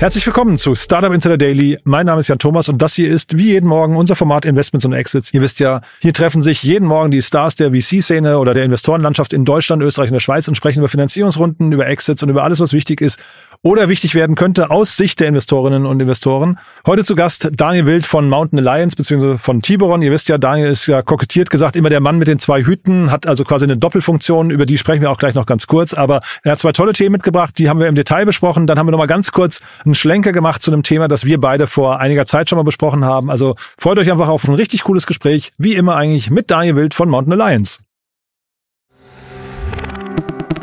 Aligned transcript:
Herzlich 0.00 0.24
willkommen 0.24 0.56
zu 0.56 0.74
Startup 0.74 1.12
Insider 1.12 1.36
Daily. 1.36 1.78
Mein 1.84 2.06
Name 2.06 2.20
ist 2.20 2.28
Jan 2.28 2.38
Thomas 2.38 2.70
und 2.70 2.80
das 2.80 2.94
hier 2.94 3.10
ist 3.10 3.36
wie 3.36 3.48
jeden 3.48 3.68
Morgen 3.68 3.98
unser 3.98 4.16
Format 4.16 4.46
Investments 4.46 4.86
und 4.86 4.94
Exits. 4.94 5.34
Ihr 5.34 5.42
wisst 5.42 5.60
ja, 5.60 5.82
hier 6.00 6.14
treffen 6.14 6.40
sich 6.40 6.62
jeden 6.62 6.88
Morgen 6.88 7.10
die 7.10 7.20
Stars 7.20 7.54
der 7.54 7.70
VC-Szene 7.70 8.38
oder 8.38 8.54
der 8.54 8.64
Investorenlandschaft 8.64 9.34
in 9.34 9.44
Deutschland, 9.44 9.82
Österreich 9.82 10.08
und 10.08 10.14
der 10.14 10.20
Schweiz 10.20 10.48
und 10.48 10.54
sprechen 10.54 10.78
über 10.78 10.88
Finanzierungsrunden, 10.88 11.70
über 11.72 11.86
Exits 11.86 12.22
und 12.22 12.30
über 12.30 12.44
alles, 12.44 12.60
was 12.60 12.72
wichtig 12.72 13.02
ist 13.02 13.20
oder 13.62 13.90
wichtig 13.90 14.14
werden 14.14 14.36
könnte 14.36 14.70
aus 14.70 14.96
Sicht 14.96 15.20
der 15.20 15.28
Investorinnen 15.28 15.84
und 15.84 16.00
Investoren. 16.00 16.58
Heute 16.86 17.04
zu 17.04 17.14
Gast 17.14 17.50
Daniel 17.52 17.84
Wild 17.84 18.06
von 18.06 18.26
Mountain 18.26 18.58
Alliance 18.58 18.96
bzw. 18.96 19.36
von 19.36 19.60
Tiburon. 19.60 20.00
Ihr 20.00 20.12
wisst 20.12 20.30
ja, 20.30 20.38
Daniel 20.38 20.70
ist 20.70 20.86
ja 20.86 21.02
kokettiert 21.02 21.50
gesagt 21.50 21.76
immer 21.76 21.90
der 21.90 22.00
Mann 22.00 22.16
mit 22.16 22.26
den 22.26 22.38
zwei 22.38 22.64
Hüten, 22.64 23.10
hat 23.10 23.26
also 23.26 23.44
quasi 23.44 23.64
eine 23.64 23.76
Doppelfunktion, 23.76 24.50
über 24.50 24.64
die 24.64 24.78
sprechen 24.78 25.02
wir 25.02 25.10
auch 25.10 25.18
gleich 25.18 25.34
noch 25.34 25.44
ganz 25.44 25.66
kurz. 25.66 25.92
Aber 25.92 26.22
er 26.42 26.52
hat 26.52 26.58
zwei 26.58 26.72
tolle 26.72 26.94
Themen 26.94 27.12
mitgebracht, 27.12 27.58
die 27.58 27.68
haben 27.68 27.80
wir 27.80 27.88
im 27.88 27.96
Detail 27.96 28.24
besprochen. 28.24 28.66
Dann 28.66 28.78
haben 28.78 28.86
wir 28.86 28.92
noch 28.92 28.98
mal 28.98 29.04
ganz 29.04 29.30
kurz 29.30 29.60
einen 29.90 29.96
Schlenker 29.96 30.32
gemacht 30.32 30.62
zu 30.62 30.70
einem 30.70 30.84
Thema, 30.84 31.08
das 31.08 31.24
wir 31.24 31.40
beide 31.40 31.66
vor 31.66 31.98
einiger 31.98 32.24
Zeit 32.24 32.48
schon 32.48 32.56
mal 32.56 32.62
besprochen 32.62 33.04
haben. 33.04 33.28
Also 33.28 33.56
freut 33.76 33.98
euch 33.98 34.10
einfach 34.10 34.28
auf 34.28 34.46
ein 34.46 34.54
richtig 34.54 34.84
cooles 34.84 35.06
Gespräch, 35.06 35.52
wie 35.58 35.74
immer 35.74 35.96
eigentlich 35.96 36.30
mit 36.30 36.50
Daniel 36.50 36.76
Wild 36.76 36.94
von 36.94 37.08
Mountain 37.08 37.40
Alliance. 37.40 37.80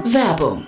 Werbung. 0.05 0.67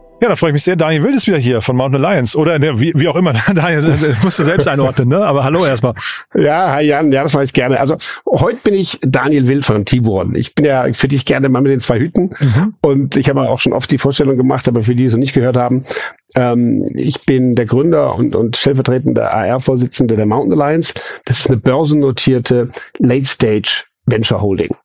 Ja, 0.21 0.29
da 0.29 0.35
freue 0.35 0.51
ich 0.51 0.53
mich 0.53 0.63
sehr. 0.63 0.75
Daniel 0.75 1.03
Wild 1.03 1.15
ist 1.15 1.25
wieder 1.25 1.39
hier 1.39 1.61
von 1.61 1.75
Mountain 1.75 2.05
Alliance. 2.05 2.37
Oder 2.37 2.59
ne, 2.59 2.79
wie, 2.79 2.93
wie 2.95 3.07
auch 3.07 3.15
immer. 3.15 3.33
Daniel 3.55 4.15
musst 4.21 4.37
du 4.37 4.43
selbst 4.43 4.67
einordnen, 4.67 5.09
ne? 5.09 5.17
Aber 5.17 5.43
hallo 5.43 5.65
erstmal. 5.65 5.95
Ja, 6.35 6.71
hi 6.73 6.85
Jan, 6.85 7.11
ja, 7.11 7.23
das 7.23 7.33
mache 7.33 7.45
ich 7.45 7.53
gerne. 7.53 7.79
Also 7.79 7.97
heute 8.27 8.59
bin 8.63 8.75
ich 8.75 8.99
Daniel 9.01 9.47
Wild 9.47 9.65
von 9.65 9.83
Tiburon. 9.83 10.35
Ich 10.35 10.53
bin 10.53 10.65
ja 10.65 10.85
für 10.93 11.07
dich 11.07 11.25
gerne 11.25 11.49
mal 11.49 11.61
mit 11.61 11.71
den 11.71 11.79
zwei 11.79 11.97
Hüten. 11.99 12.35
Mhm. 12.39 12.75
Und 12.81 13.15
ich 13.15 13.29
habe 13.29 13.41
auch 13.49 13.59
schon 13.59 13.73
oft 13.73 13.89
die 13.89 13.97
Vorstellung 13.97 14.37
gemacht, 14.37 14.67
aber 14.67 14.83
für 14.83 14.93
die, 14.93 15.01
die 15.01 15.05
es 15.05 15.13
noch 15.13 15.19
nicht 15.19 15.33
gehört 15.33 15.57
haben, 15.57 15.85
ähm, 16.35 16.87
ich 16.93 17.25
bin 17.25 17.55
der 17.55 17.65
Gründer 17.65 18.13
und, 18.13 18.35
und 18.35 18.57
stellvertretender 18.57 19.33
AR-Vorsitzende 19.33 20.17
der 20.17 20.27
Mountain 20.27 20.61
Alliance. 20.61 20.93
Das 21.25 21.39
ist 21.39 21.47
eine 21.47 21.57
börsennotierte 21.57 22.69
Late-Stage 22.99 23.85
Venture 24.05 24.39
Holding 24.39 24.75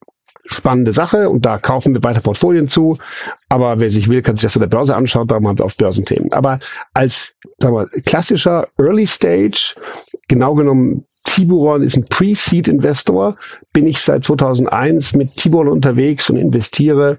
spannende 0.67 0.93
Sache 0.93 1.31
und 1.31 1.47
da 1.47 1.59
kaufen 1.59 1.95
wir 1.95 2.03
weiter 2.03 2.21
Portfolien 2.21 2.67
zu. 2.67 2.99
Aber 3.49 3.79
wer 3.79 3.89
sich 3.89 4.09
will, 4.09 4.21
kann 4.21 4.35
sich 4.35 4.43
das 4.43 4.57
an 4.57 4.63
der 4.63 4.67
Börse 4.67 4.97
anschauen, 4.97 5.29
darum 5.29 5.47
haben 5.47 5.59
wir 5.59 5.65
auf 5.65 5.77
Börsenthemen. 5.77 6.33
Aber 6.33 6.59
als 6.93 7.39
sagen 7.61 7.77
wir, 7.77 7.87
klassischer 8.03 8.67
Early 8.77 9.07
Stage, 9.07 9.77
genau 10.27 10.55
genommen 10.55 11.05
Tiburon 11.23 11.83
ist 11.83 11.97
ein 11.97 12.09
Pre-Seed-Investor, 12.09 13.37
bin 13.73 13.87
ich 13.87 14.01
seit 14.01 14.25
2001 14.25 15.15
mit 15.15 15.37
Tiburon 15.37 15.69
unterwegs 15.69 16.29
und 16.31 16.37
investiere 16.37 17.19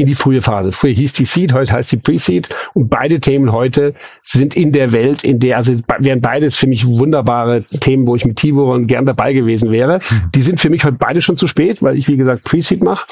in 0.00 0.06
die 0.06 0.14
frühe 0.14 0.42
Phase. 0.42 0.72
Früher 0.72 0.92
hieß 0.92 1.12
die 1.12 1.24
Seed, 1.24 1.52
heute 1.52 1.72
heißt 1.72 1.90
sie 1.90 1.98
Pre-Seed 1.98 2.48
und 2.74 2.88
beide 2.88 3.20
Themen 3.20 3.52
heute 3.52 3.94
sind 4.22 4.56
in 4.56 4.72
der 4.72 4.92
Welt, 4.92 5.24
in 5.24 5.38
der, 5.38 5.56
also 5.56 5.72
wären 5.98 6.20
beides 6.20 6.56
für 6.56 6.66
mich 6.66 6.86
wunderbare 6.86 7.62
Themen, 7.62 8.06
wo 8.06 8.16
ich 8.16 8.24
mit 8.24 8.36
Tiburon 8.36 8.86
gern 8.86 9.06
dabei 9.06 9.32
gewesen 9.32 9.70
wäre. 9.70 9.98
Mhm. 9.98 10.30
Die 10.34 10.42
sind 10.42 10.60
für 10.60 10.70
mich 10.70 10.84
heute 10.84 10.96
beide 10.98 11.22
schon 11.22 11.36
zu 11.36 11.46
spät, 11.46 11.82
weil 11.82 11.96
ich, 11.96 12.08
wie 12.08 12.16
gesagt, 12.16 12.44
Pre-Seed 12.44 12.82
mache, 12.82 13.06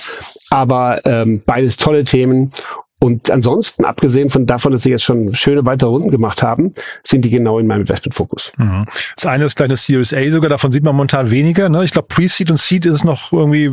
aber 0.50 1.00
ähm, 1.04 1.42
beides 1.44 1.76
tolle 1.76 2.04
Themen 2.04 2.52
und 3.00 3.30
ansonsten, 3.30 3.84
abgesehen 3.84 4.28
von 4.28 4.46
davon, 4.46 4.72
dass 4.72 4.82
sie 4.82 4.90
jetzt 4.90 5.04
schon 5.04 5.32
schöne 5.32 5.64
weitere 5.64 5.88
Runden 5.88 6.10
gemacht 6.10 6.42
haben, 6.42 6.74
sind 7.04 7.24
die 7.24 7.30
genau 7.30 7.60
in 7.60 7.66
meinem 7.68 7.82
Investmentfokus. 7.82 8.50
Mhm. 8.58 8.86
Das 9.14 9.26
eine 9.26 9.44
ist 9.44 9.54
kleine 9.54 9.76
Series 9.76 10.12
A 10.12 10.28
sogar, 10.30 10.50
davon 10.50 10.72
sieht 10.72 10.82
man 10.82 10.96
momentan 10.96 11.30
weniger. 11.30 11.68
Ne? 11.68 11.84
Ich 11.84 11.92
glaube, 11.92 12.08
Pre-Seed 12.08 12.50
und 12.50 12.58
Seed 12.58 12.86
ist 12.86 12.96
es 12.96 13.04
noch 13.04 13.32
irgendwie, 13.32 13.66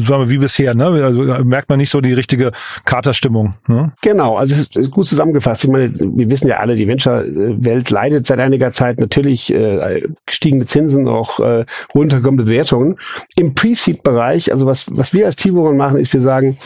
sagen 0.00 0.22
wir, 0.22 0.30
wie 0.30 0.38
bisher. 0.38 0.74
Ne? 0.74 0.86
Also 0.86 1.22
merkt 1.44 1.68
man 1.68 1.78
nicht 1.78 1.90
so 1.90 2.00
die 2.00 2.14
richtige 2.14 2.52
Katerstimmung. 2.86 3.54
Ne? 3.66 3.92
Genau, 4.00 4.36
also 4.36 4.54
gut 4.90 5.06
zusammengefasst. 5.06 5.64
Ich 5.64 5.70
meine, 5.70 5.92
wir 5.92 6.30
wissen 6.30 6.48
ja 6.48 6.56
alle, 6.56 6.74
die 6.74 6.88
Venture-Welt 6.88 7.90
leidet 7.90 8.24
seit 8.24 8.40
einiger 8.40 8.72
Zeit 8.72 8.98
natürlich 9.00 9.52
äh, 9.52 10.02
gestiegene 10.24 10.64
Zinsen, 10.64 11.08
auch 11.08 11.40
äh, 11.40 11.66
runterkommende 11.94 12.44
Bewertungen. 12.44 12.98
Im 13.36 13.54
Pre-Seed-Bereich, 13.54 14.50
also 14.50 14.64
was, 14.64 14.86
was 14.88 15.12
wir 15.12 15.26
als 15.26 15.36
Tiburon 15.36 15.76
machen, 15.76 15.98
ist, 15.98 16.14
wir 16.14 16.22
sagen, 16.22 16.56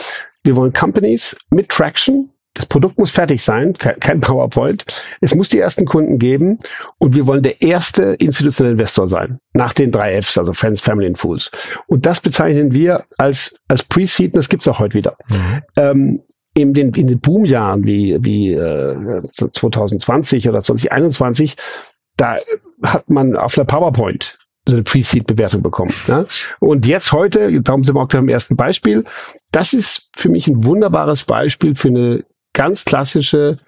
wir 0.47 0.55
wollen 0.55 0.73
Companies 0.73 1.37
mit 1.51 1.69
Traction. 1.69 2.31
Das 2.53 2.65
Produkt 2.65 2.97
muss 2.97 3.11
fertig 3.11 3.43
sein, 3.43 3.77
kein 3.77 4.19
PowerPoint. 4.19 4.83
Es 5.21 5.35
muss 5.35 5.49
die 5.49 5.59
ersten 5.59 5.85
Kunden 5.85 6.17
geben 6.17 6.57
und 6.97 7.13
wir 7.13 7.27
wollen 7.27 7.43
der 7.43 7.61
erste 7.61 8.13
institutionelle 8.13 8.73
Investor 8.73 9.07
sein. 9.07 9.37
Nach 9.53 9.73
den 9.73 9.91
drei 9.91 10.19
Fs, 10.19 10.39
also 10.39 10.53
Friends, 10.53 10.81
Family 10.81 11.05
und 11.05 11.19
Fools. 11.19 11.51
Und 11.85 12.07
das 12.07 12.19
bezeichnen 12.19 12.73
wir 12.73 13.05
als, 13.19 13.59
als 13.67 13.83
Pre-Seed 13.83 14.33
und 14.33 14.37
das 14.37 14.49
gibt's 14.49 14.67
auch 14.67 14.79
heute 14.79 14.95
wieder. 14.95 15.17
Mhm. 15.29 15.61
Ähm, 15.75 16.23
in 16.55 16.73
den, 16.73 16.91
in 16.93 17.05
den 17.05 17.19
Boomjahren 17.19 17.85
wie, 17.85 18.17
wie 18.21 18.53
äh, 18.53 19.21
2020 19.31 20.49
oder 20.49 20.63
2021, 20.63 21.57
da 22.15 22.37
hat 22.81 23.07
man 23.11 23.35
auf 23.35 23.53
der 23.53 23.65
PowerPoint 23.65 24.35
so 24.67 24.75
eine 24.75 24.83
Pre-Seed-Bewertung 24.83 25.61
bekommen. 25.61 25.93
Ne? 26.07 26.25
Und 26.59 26.85
jetzt 26.85 27.11
heute, 27.11 27.61
darum 27.61 27.83
sind 27.83 27.95
wir 27.95 28.01
auch 28.01 28.07
beim 28.07 28.29
ersten 28.29 28.55
Beispiel, 28.55 29.03
das 29.51 29.73
ist 29.73 30.09
für 30.15 30.29
mich 30.29 30.47
ein 30.47 30.63
wunderbares 30.63 31.23
Beispiel 31.23 31.75
für 31.75 31.87
eine 31.87 32.25
ganz 32.53 32.85
klassische, 32.85 33.59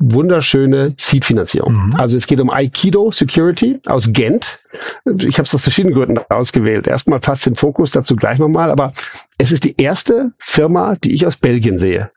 wunderschöne 0.00 0.94
Seed-Finanzierung. 0.98 1.88
Mhm. 1.88 1.96
Also 1.96 2.16
es 2.16 2.26
geht 2.26 2.40
um 2.40 2.50
Aikido 2.50 3.10
Security 3.10 3.80
aus 3.86 4.12
Gent. 4.12 4.58
Ich 5.04 5.38
habe 5.38 5.46
es 5.46 5.54
aus 5.54 5.62
verschiedenen 5.62 5.94
Gründen 5.94 6.18
ausgewählt. 6.30 6.86
Erstmal 6.86 7.20
fast 7.20 7.44
den 7.46 7.54
Fokus, 7.54 7.92
dazu 7.92 8.16
gleich 8.16 8.38
nochmal, 8.38 8.70
aber 8.70 8.92
es 9.36 9.52
ist 9.52 9.64
die 9.64 9.80
erste 9.80 10.32
Firma, 10.38 10.96
die 10.96 11.12
ich 11.12 11.26
aus 11.26 11.36
Belgien 11.36 11.78
sehe. 11.78 12.10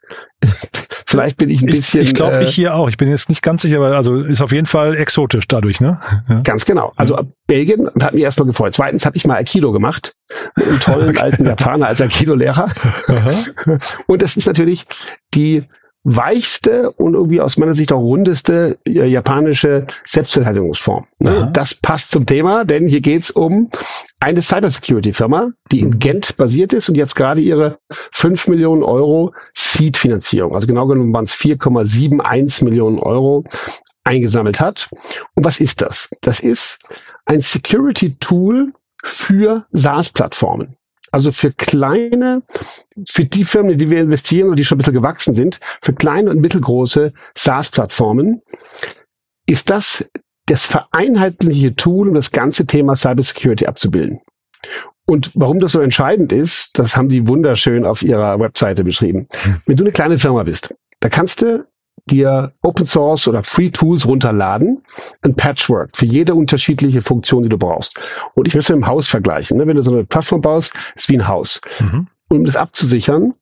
Vielleicht 1.13 1.37
bin 1.37 1.49
ich 1.49 1.61
ein 1.61 1.67
bisschen. 1.67 2.01
Ich, 2.01 2.09
ich 2.09 2.13
glaube, 2.15 2.37
äh, 2.37 2.43
ich 2.43 2.55
hier 2.55 2.73
auch. 2.75 2.89
Ich 2.89 2.97
bin 2.97 3.07
jetzt 3.07 3.29
nicht 3.29 3.41
ganz 3.41 3.61
sicher, 3.61 3.77
aber 3.77 3.95
also 3.95 4.21
ist 4.21 4.41
auf 4.41 4.51
jeden 4.51 4.65
Fall 4.65 4.95
exotisch 4.95 5.47
dadurch, 5.47 5.79
ne? 5.79 5.99
Ja. 6.29 6.39
Ganz 6.41 6.65
genau. 6.65 6.93
Also 6.95 7.15
ja. 7.17 7.23
Belgien 7.47 7.89
hat 8.01 8.13
mich 8.13 8.23
erstmal 8.23 8.47
gefreut. 8.47 8.73
Zweitens 8.73 9.05
habe 9.05 9.17
ich 9.17 9.25
mal 9.25 9.35
Aikido 9.35 9.71
gemacht 9.71 10.13
mit 10.55 10.67
einem 10.67 10.79
tollen 10.79 11.09
okay. 11.11 11.19
alten 11.19 11.45
Japaner 11.45 11.87
als 11.87 12.01
Aikido-Lehrer. 12.01 12.69
Und 14.07 14.21
das 14.21 14.37
ist 14.37 14.47
natürlich 14.47 14.85
die 15.33 15.63
weichste 16.03 16.91
und 16.91 17.13
irgendwie 17.13 17.39
aus 17.39 17.57
meiner 17.57 17.73
Sicht 17.73 17.91
auch 17.91 17.99
rundeste 17.99 18.77
äh, 18.85 19.05
japanische 19.05 19.87
Selbstverteidigungsform. 20.05 21.07
Ne? 21.19 21.49
Das 21.53 21.73
passt 21.73 22.11
zum 22.11 22.25
Thema, 22.25 22.65
denn 22.65 22.87
hier 22.87 23.01
geht's 23.01 23.31
um 23.31 23.69
eine 24.19 24.41
Cybersecurity-Firma, 24.41 25.51
die 25.71 25.79
in 25.79 25.99
Gent 25.99 26.35
basiert 26.35 26.73
ist 26.73 26.89
und 26.89 26.95
jetzt 26.95 27.15
gerade 27.15 27.41
ihre 27.41 27.79
5 28.11 28.47
Millionen 28.49 28.83
Euro 28.83 29.33
Seed-Finanzierung, 29.53 30.53
also 30.53 30.67
genau 30.67 30.87
genommen 30.87 31.13
waren 31.13 31.25
es 31.25 31.33
4,71 31.33 32.65
Millionen 32.65 32.99
Euro, 32.99 33.45
eingesammelt 34.03 34.59
hat. 34.59 34.89
Und 35.35 35.45
was 35.45 35.59
ist 35.61 35.81
das? 35.81 36.09
Das 36.21 36.41
ist 36.41 36.79
ein 37.25 37.39
Security-Tool 37.39 38.73
für 39.03 39.65
SaaS-Plattformen. 39.71 40.75
Also 41.13 41.31
für 41.31 41.51
kleine, 41.51 42.41
für 43.07 43.25
die 43.25 43.45
Firmen, 43.45 43.77
die 43.77 43.91
wir 43.91 44.01
investieren 44.01 44.49
und 44.49 44.55
die 44.55 44.65
schon 44.65 44.77
ein 44.77 44.79
bisschen 44.79 44.95
gewachsen 44.95 45.35
sind, 45.35 45.59
für 45.79 45.93
kleine 45.93 46.31
und 46.31 46.41
mittelgroße 46.41 47.13
SaaS-Plattformen, 47.37 48.41
ist 49.45 49.69
das 49.69 50.09
das 50.47 50.65
vereinheitliche 50.65 51.75
Tool, 51.75 52.09
um 52.09 52.15
das 52.15 52.31
ganze 52.31 52.65
Thema 52.65 52.95
Cybersecurity 52.95 53.67
abzubilden. 53.67 54.21
Und 55.05 55.31
warum 55.35 55.59
das 55.59 55.73
so 55.73 55.81
entscheidend 55.81 56.31
ist, 56.31 56.71
das 56.79 56.97
haben 56.97 57.09
die 57.09 57.27
wunderschön 57.27 57.85
auf 57.85 58.01
ihrer 58.01 58.39
Webseite 58.39 58.83
beschrieben. 58.83 59.27
Hm. 59.43 59.61
Wenn 59.67 59.77
du 59.77 59.83
eine 59.83 59.91
kleine 59.91 60.17
Firma 60.17 60.43
bist, 60.43 60.73
da 60.99 61.09
kannst 61.09 61.43
du 61.43 61.67
dir 62.09 62.53
Open 62.61 62.85
Source 62.85 63.27
oder 63.27 63.43
Free 63.43 63.69
Tools 63.69 64.05
runterladen, 64.05 64.83
ein 65.21 65.35
Patchwork 65.35 65.95
für 65.95 66.05
jede 66.05 66.35
unterschiedliche 66.35 67.01
Funktion, 67.01 67.43
die 67.43 67.49
du 67.49 67.57
brauchst. 67.57 67.99
Und 68.35 68.47
ich 68.47 68.53
will 68.53 68.61
es 68.61 68.69
mit 68.69 68.75
einem 68.75 68.87
Haus 68.87 69.07
vergleichen. 69.07 69.57
Ne? 69.57 69.67
Wenn 69.67 69.75
du 69.75 69.83
so 69.83 69.91
eine 69.91 70.03
Plattform 70.03 70.41
baust, 70.41 70.73
ist 70.95 71.09
wie 71.09 71.17
ein 71.17 71.27
Haus. 71.27 71.61
Mhm. 71.79 72.07
Um 72.29 72.45
das 72.45 72.55
abzusichern, 72.55 73.33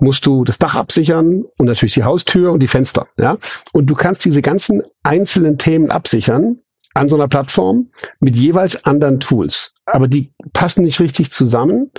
musst 0.00 0.26
du 0.26 0.44
das 0.44 0.58
Dach 0.58 0.76
absichern 0.76 1.44
und 1.58 1.66
natürlich 1.66 1.94
die 1.94 2.04
Haustür 2.04 2.52
und 2.52 2.60
die 2.60 2.68
Fenster. 2.68 3.06
Ja? 3.16 3.38
Und 3.72 3.86
du 3.86 3.94
kannst 3.94 4.24
diese 4.24 4.42
ganzen 4.42 4.82
einzelnen 5.02 5.56
Themen 5.58 5.90
absichern 5.90 6.60
an 6.94 7.08
so 7.08 7.16
einer 7.16 7.28
Plattform 7.28 7.90
mit 8.18 8.36
jeweils 8.36 8.84
anderen 8.84 9.20
Tools. 9.20 9.72
Aber 9.86 10.08
die 10.08 10.32
passen 10.52 10.84
nicht 10.84 11.00
richtig 11.00 11.30
zusammen 11.30 11.90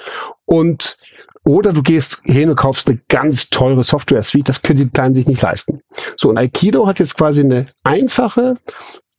und 0.46 0.98
oder 1.46 1.74
du 1.74 1.82
gehst 1.82 2.22
hin 2.24 2.50
und 2.50 2.56
kaufst 2.56 2.88
eine 2.88 3.00
ganz 3.08 3.50
teure 3.50 3.84
Software-Suite, 3.84 4.48
das 4.48 4.62
können 4.62 4.80
die 4.80 4.90
Kleinen 4.90 5.14
sich 5.14 5.28
nicht 5.28 5.42
leisten. 5.42 5.82
So, 6.18 6.30
und 6.30 6.38
Aikido 6.38 6.88
hat 6.88 7.00
jetzt 7.00 7.18
quasi 7.18 7.42
eine 7.42 7.68
einfache, 7.84 8.58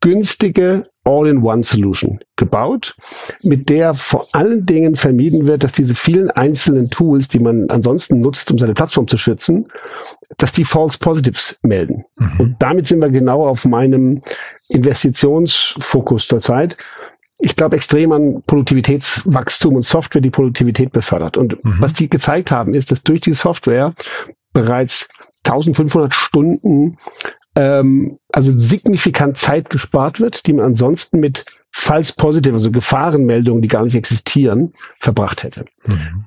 günstige 0.00 0.86
All-in-One-Solution 1.04 2.20
gebaut, 2.36 2.94
mit 3.42 3.68
der 3.68 3.94
vor 3.94 4.26
allen 4.32 4.66
Dingen 4.66 4.94
vermieden 4.94 5.46
wird, 5.46 5.64
dass 5.64 5.72
diese 5.72 5.94
vielen 5.94 6.30
einzelnen 6.30 6.90
Tools, 6.90 7.28
die 7.28 7.40
man 7.40 7.68
ansonsten 7.70 8.20
nutzt, 8.20 8.50
um 8.50 8.58
seine 8.58 8.74
Plattform 8.74 9.08
zu 9.08 9.16
schützen, 9.16 9.66
dass 10.38 10.52
die 10.52 10.64
False 10.64 10.98
Positives 10.98 11.58
melden. 11.62 12.04
Mhm. 12.16 12.40
Und 12.40 12.56
damit 12.60 12.86
sind 12.86 13.00
wir 13.00 13.10
genau 13.10 13.44
auf 13.46 13.64
meinem 13.64 14.22
Investitionsfokus 14.68 16.26
zurzeit 16.28 16.76
ich 17.44 17.56
glaube, 17.56 17.74
extrem 17.74 18.12
an 18.12 18.42
Produktivitätswachstum 18.46 19.74
und 19.74 19.82
Software, 19.82 20.22
die 20.22 20.30
Produktivität 20.30 20.92
befördert. 20.92 21.36
Und 21.36 21.62
mhm. 21.64 21.76
was 21.80 21.92
die 21.92 22.08
gezeigt 22.08 22.52
haben, 22.52 22.72
ist, 22.72 22.92
dass 22.92 23.02
durch 23.02 23.20
die 23.20 23.32
Software 23.32 23.94
bereits 24.52 25.08
1500 25.44 26.14
Stunden, 26.14 26.98
ähm, 27.56 28.18
also 28.32 28.56
signifikant 28.56 29.38
Zeit 29.38 29.70
gespart 29.70 30.20
wird, 30.20 30.46
die 30.46 30.52
man 30.52 30.66
ansonsten 30.66 31.18
mit 31.18 31.44
false 31.72 32.12
positive, 32.16 32.54
also 32.54 32.70
Gefahrenmeldungen, 32.70 33.60
die 33.60 33.68
gar 33.68 33.82
nicht 33.82 33.96
existieren, 33.96 34.72
verbracht 35.00 35.42
hätte. 35.42 35.64
Mhm. 35.84 36.26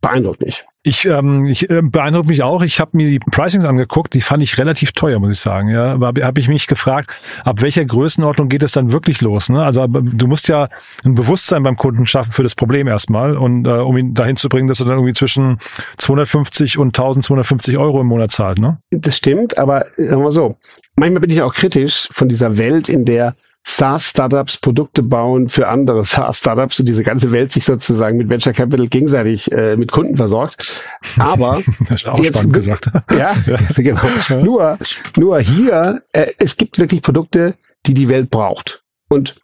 Beeindruckt 0.00 0.40
mich. 0.40 0.64
Ich, 0.86 1.06
ähm, 1.06 1.46
ich 1.46 1.70
äh, 1.70 1.80
beeindruckt 1.80 2.28
mich 2.28 2.42
auch. 2.42 2.60
Ich 2.60 2.78
habe 2.78 2.90
mir 2.92 3.08
die 3.08 3.18
Pricings 3.18 3.64
angeguckt, 3.64 4.12
die 4.12 4.20
fand 4.20 4.42
ich 4.42 4.58
relativ 4.58 4.92
teuer, 4.92 5.18
muss 5.18 5.32
ich 5.32 5.40
sagen. 5.40 5.70
Ja, 5.70 5.94
aber 5.94 6.12
habe 6.22 6.38
ich 6.38 6.46
mich 6.46 6.66
gefragt, 6.66 7.10
ab 7.42 7.62
welcher 7.62 7.86
Größenordnung 7.86 8.50
geht 8.50 8.62
es 8.62 8.72
dann 8.72 8.92
wirklich 8.92 9.22
los? 9.22 9.48
Ne? 9.48 9.64
Also 9.64 9.86
du 9.86 10.26
musst 10.26 10.46
ja 10.48 10.68
ein 11.02 11.14
Bewusstsein 11.14 11.62
beim 11.62 11.78
Kunden 11.78 12.06
schaffen 12.06 12.32
für 12.32 12.42
das 12.42 12.54
Problem 12.54 12.86
erstmal 12.86 13.38
und 13.38 13.66
äh, 13.66 13.70
um 13.70 13.96
ihn 13.96 14.12
dahin 14.12 14.36
zu 14.36 14.50
bringen, 14.50 14.68
dass 14.68 14.78
er 14.78 14.84
dann 14.84 14.96
irgendwie 14.96 15.14
zwischen 15.14 15.58
250 15.96 16.76
und 16.76 16.88
1250 16.88 17.78
Euro 17.78 18.02
im 18.02 18.08
Monat 18.08 18.32
zahlt. 18.32 18.58
Ne? 18.58 18.76
Das 18.90 19.16
stimmt, 19.16 19.56
aber 19.56 19.86
sagen 19.96 20.22
wir 20.22 20.32
so, 20.32 20.58
manchmal 20.96 21.20
bin 21.20 21.30
ich 21.30 21.40
auch 21.40 21.54
kritisch 21.54 22.08
von 22.12 22.28
dieser 22.28 22.58
Welt, 22.58 22.90
in 22.90 23.06
der 23.06 23.34
SaaS-Startups 23.66 24.58
Produkte 24.58 25.02
bauen 25.02 25.48
für 25.48 25.68
andere 25.68 26.04
SaaS-Startups 26.04 26.80
und 26.80 26.86
diese 26.86 27.02
ganze 27.02 27.32
Welt 27.32 27.50
sich 27.50 27.64
sozusagen 27.64 28.18
mit 28.18 28.28
Venture 28.28 28.52
Capital 28.52 28.88
gegenseitig 28.88 29.50
äh, 29.52 29.76
mit 29.76 29.90
Kunden 29.90 30.16
versorgt. 30.16 30.80
Aber 31.18 31.62
das 31.88 32.02
ist 32.02 32.06
auch 32.06 32.18
jetzt, 32.18 32.36
spannend 32.36 32.52
gesagt. 32.52 32.90
Ja, 33.10 33.32
ja. 33.46 33.58
genau. 33.76 34.00
Ja. 34.28 34.36
Nur, 34.42 34.78
nur 35.16 35.40
hier, 35.40 36.02
äh, 36.12 36.26
es 36.38 36.56
gibt 36.56 36.78
wirklich 36.78 37.00
Produkte, 37.00 37.54
die 37.86 37.94
die 37.94 38.08
Welt 38.08 38.30
braucht. 38.30 38.82
Und 39.08 39.36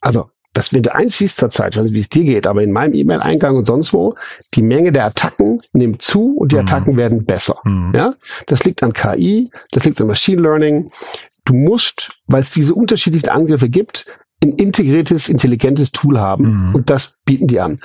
also 0.00 0.30
das, 0.52 0.72
wenn 0.72 0.82
du 0.82 0.92
eins 0.92 1.18
siehst 1.18 1.38
zur 1.38 1.50
Zeit, 1.50 1.74
ich 1.74 1.78
weiß 1.78 1.84
nicht, 1.84 1.94
wie 1.94 2.00
es 2.00 2.08
dir 2.08 2.24
geht, 2.24 2.46
aber 2.46 2.62
in 2.62 2.72
meinem 2.72 2.94
E-Mail-Eingang 2.94 3.56
und 3.56 3.66
sonst 3.66 3.92
wo, 3.92 4.16
die 4.54 4.62
Menge 4.62 4.90
der 4.90 5.04
Attacken 5.04 5.62
nimmt 5.72 6.02
zu 6.02 6.36
und 6.36 6.50
die 6.50 6.56
mhm. 6.56 6.62
Attacken 6.62 6.96
werden 6.96 7.24
besser. 7.24 7.58
Mhm. 7.64 7.92
Ja, 7.94 8.14
das 8.46 8.64
liegt 8.64 8.82
an 8.82 8.92
KI, 8.92 9.50
das 9.70 9.84
liegt 9.84 10.00
an 10.00 10.08
Machine 10.08 10.42
Learning. 10.42 10.90
Du 11.50 11.56
musst, 11.56 12.12
weil 12.28 12.42
es 12.42 12.50
diese 12.50 12.74
unterschiedlichen 12.74 13.28
Angriffe 13.28 13.68
gibt, 13.68 14.06
ein 14.40 14.52
integriertes, 14.52 15.28
intelligentes 15.28 15.90
Tool 15.90 16.20
haben 16.20 16.68
mhm. 16.68 16.74
und 16.76 16.90
das 16.90 17.18
bieten 17.24 17.48
die 17.48 17.58
an. 17.58 17.80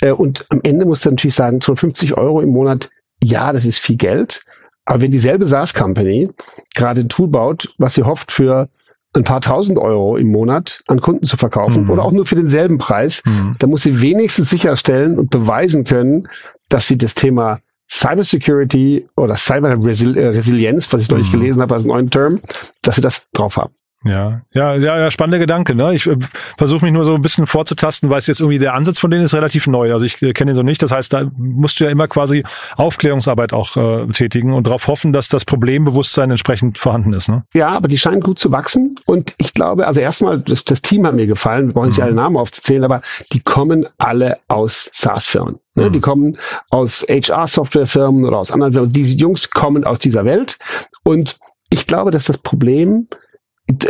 Äh, 0.00 0.10
und 0.10 0.46
am 0.48 0.58
Ende 0.64 0.84
musst 0.84 1.04
du 1.04 1.10
natürlich 1.10 1.36
sagen, 1.36 1.60
250 1.60 2.14
Euro 2.16 2.40
im 2.40 2.48
Monat, 2.48 2.90
ja, 3.22 3.52
das 3.52 3.66
ist 3.66 3.78
viel 3.78 3.96
Geld. 3.96 4.44
Aber 4.84 5.00
wenn 5.00 5.12
dieselbe 5.12 5.46
SaaS-Company 5.46 6.30
gerade 6.74 7.02
ein 7.02 7.08
Tool 7.08 7.28
baut, 7.28 7.72
was 7.78 7.94
sie 7.94 8.02
hofft 8.02 8.32
für 8.32 8.68
ein 9.12 9.22
paar 9.22 9.40
tausend 9.40 9.78
Euro 9.78 10.16
im 10.16 10.32
Monat 10.32 10.82
an 10.88 11.00
Kunden 11.00 11.22
zu 11.22 11.36
verkaufen 11.36 11.84
mhm. 11.84 11.90
oder 11.90 12.02
auch 12.02 12.10
nur 12.10 12.26
für 12.26 12.34
denselben 12.34 12.78
Preis, 12.78 13.22
mhm. 13.24 13.54
dann 13.60 13.70
muss 13.70 13.84
sie 13.84 14.00
wenigstens 14.00 14.50
sicherstellen 14.50 15.20
und 15.20 15.30
beweisen 15.30 15.84
können, 15.84 16.26
dass 16.68 16.88
sie 16.88 16.98
das 16.98 17.14
Thema 17.14 17.60
Cybersecurity 17.94 19.08
oder 19.16 19.36
Cyber-Resilienz, 19.36 20.92
was 20.92 21.02
ich 21.02 21.08
neulich 21.08 21.28
mhm. 21.28 21.40
gelesen 21.40 21.62
habe 21.62 21.74
als 21.74 21.84
neuen 21.84 22.10
Term, 22.10 22.40
dass 22.82 22.96
sie 22.96 23.00
das 23.00 23.30
drauf 23.30 23.56
haben. 23.56 23.72
Ja, 24.04 24.42
ja, 24.52 24.74
ja, 24.76 24.98
ja 24.98 25.10
spannender 25.10 25.38
Gedanke. 25.38 25.74
Ne? 25.74 25.94
Ich 25.94 26.06
äh, 26.06 26.16
versuche 26.58 26.84
mich 26.84 26.92
nur 26.92 27.04
so 27.04 27.14
ein 27.14 27.22
bisschen 27.22 27.46
vorzutasten, 27.46 28.10
weil 28.10 28.18
es 28.18 28.26
jetzt 28.26 28.40
irgendwie 28.40 28.58
der 28.58 28.74
Ansatz 28.74 29.00
von 29.00 29.10
denen 29.10 29.24
ist 29.24 29.34
relativ 29.34 29.66
neu. 29.66 29.92
Also 29.92 30.04
ich 30.04 30.20
äh, 30.22 30.32
kenne 30.32 30.52
ihn 30.52 30.54
so 30.54 30.62
nicht. 30.62 30.82
Das 30.82 30.92
heißt, 30.92 31.12
da 31.12 31.30
musst 31.36 31.80
du 31.80 31.84
ja 31.84 31.90
immer 31.90 32.06
quasi 32.06 32.44
Aufklärungsarbeit 32.76 33.52
auch 33.52 33.76
äh, 33.76 34.06
tätigen 34.08 34.52
und 34.52 34.66
darauf 34.66 34.86
hoffen, 34.88 35.12
dass 35.12 35.28
das 35.28 35.44
Problembewusstsein 35.44 36.30
entsprechend 36.30 36.78
vorhanden 36.78 37.14
ist. 37.14 37.28
Ne? 37.28 37.44
Ja, 37.54 37.68
aber 37.70 37.88
die 37.88 37.98
scheinen 37.98 38.20
gut 38.20 38.38
zu 38.38 38.52
wachsen. 38.52 38.96
Und 39.06 39.34
ich 39.38 39.54
glaube, 39.54 39.86
also 39.86 40.00
erstmal, 40.00 40.40
das, 40.40 40.64
das 40.64 40.82
Team 40.82 41.06
hat 41.06 41.14
mir 41.14 41.26
gefallen. 41.26 41.68
Wir 41.68 41.74
brauchen 41.74 41.88
nicht 41.88 41.98
mhm. 41.98 42.04
alle 42.04 42.14
Namen 42.14 42.36
aufzuzählen, 42.36 42.84
aber 42.84 43.00
die 43.32 43.40
kommen 43.40 43.86
alle 43.96 44.38
aus 44.48 44.90
SaaS-Firmen. 44.92 45.58
Ne? 45.74 45.88
Mhm. 45.88 45.92
Die 45.92 46.00
kommen 46.00 46.38
aus 46.68 47.06
HR-Software-Firmen 47.08 48.24
oder 48.26 48.38
aus 48.38 48.50
anderen 48.50 48.74
Firmen. 48.74 48.92
Diese 48.92 49.12
Jungs 49.12 49.50
kommen 49.50 49.84
aus 49.84 49.98
dieser 49.98 50.26
Welt. 50.26 50.58
Und 51.04 51.38
ich 51.70 51.86
glaube, 51.86 52.10
dass 52.10 52.24
das 52.24 52.38
Problem 52.38 53.08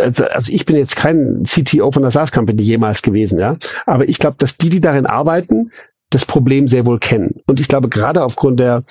also, 0.00 0.24
also 0.24 0.52
ich 0.52 0.66
bin 0.66 0.76
jetzt 0.76 0.96
kein 0.96 1.44
CTO 1.44 1.90
von 1.90 2.02
der 2.02 2.10
SaaS 2.10 2.32
Company 2.32 2.62
jemals 2.62 3.02
gewesen, 3.02 3.38
ja. 3.38 3.56
Aber 3.86 4.08
ich 4.08 4.18
glaube, 4.18 4.36
dass 4.38 4.56
die, 4.56 4.70
die 4.70 4.80
darin 4.80 5.06
arbeiten, 5.06 5.70
das 6.10 6.24
Problem 6.24 6.68
sehr 6.68 6.86
wohl 6.86 7.00
kennen. 7.00 7.40
Und 7.46 7.60
ich 7.60 7.68
glaube, 7.68 7.88
gerade 7.88 8.22
aufgrund 8.22 8.60
der 8.60 8.84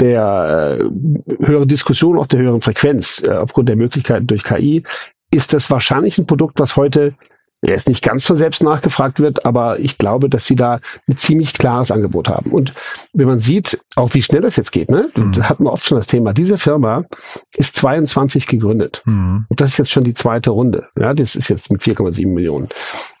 der 0.00 0.78
äh, 0.80 1.44
höheren 1.44 1.68
Diskussion, 1.68 2.18
auch 2.18 2.26
der 2.26 2.40
höheren 2.40 2.62
Frequenz, 2.62 3.22
äh, 3.22 3.32
aufgrund 3.32 3.68
der 3.68 3.76
Möglichkeiten 3.76 4.26
durch 4.26 4.42
KI, 4.42 4.82
ist 5.30 5.52
das 5.52 5.70
wahrscheinlich 5.70 6.18
ein 6.18 6.26
Produkt, 6.26 6.58
was 6.58 6.76
heute 6.76 7.14
er 7.62 7.74
ist 7.74 7.88
nicht 7.88 8.02
ganz 8.02 8.24
so 8.24 8.34
selbst 8.34 8.62
nachgefragt 8.62 9.20
wird, 9.20 9.44
aber 9.44 9.78
ich 9.78 9.98
glaube, 9.98 10.30
dass 10.30 10.46
sie 10.46 10.56
da 10.56 10.80
ein 11.08 11.16
ziemlich 11.16 11.52
klares 11.52 11.90
Angebot 11.90 12.28
haben. 12.28 12.52
Und 12.52 12.72
wenn 13.12 13.26
man 13.26 13.38
sieht, 13.38 13.80
auch 13.96 14.14
wie 14.14 14.22
schnell 14.22 14.40
das 14.40 14.56
jetzt 14.56 14.72
geht, 14.72 14.90
ne? 14.90 15.10
Mhm. 15.14 15.32
Da 15.32 15.48
hatten 15.48 15.64
wir 15.64 15.72
oft 15.72 15.84
schon 15.84 15.98
das 15.98 16.06
Thema. 16.06 16.32
Diese 16.32 16.56
Firma 16.56 17.04
ist 17.54 17.76
22 17.76 18.46
gegründet. 18.46 19.02
Mhm. 19.04 19.44
Und 19.48 19.60
das 19.60 19.70
ist 19.70 19.78
jetzt 19.78 19.90
schon 19.90 20.04
die 20.04 20.14
zweite 20.14 20.50
Runde. 20.50 20.88
Ja, 20.98 21.12
das 21.12 21.36
ist 21.36 21.48
jetzt 21.48 21.70
mit 21.70 21.82
4,7 21.82 22.26
Millionen. 22.28 22.68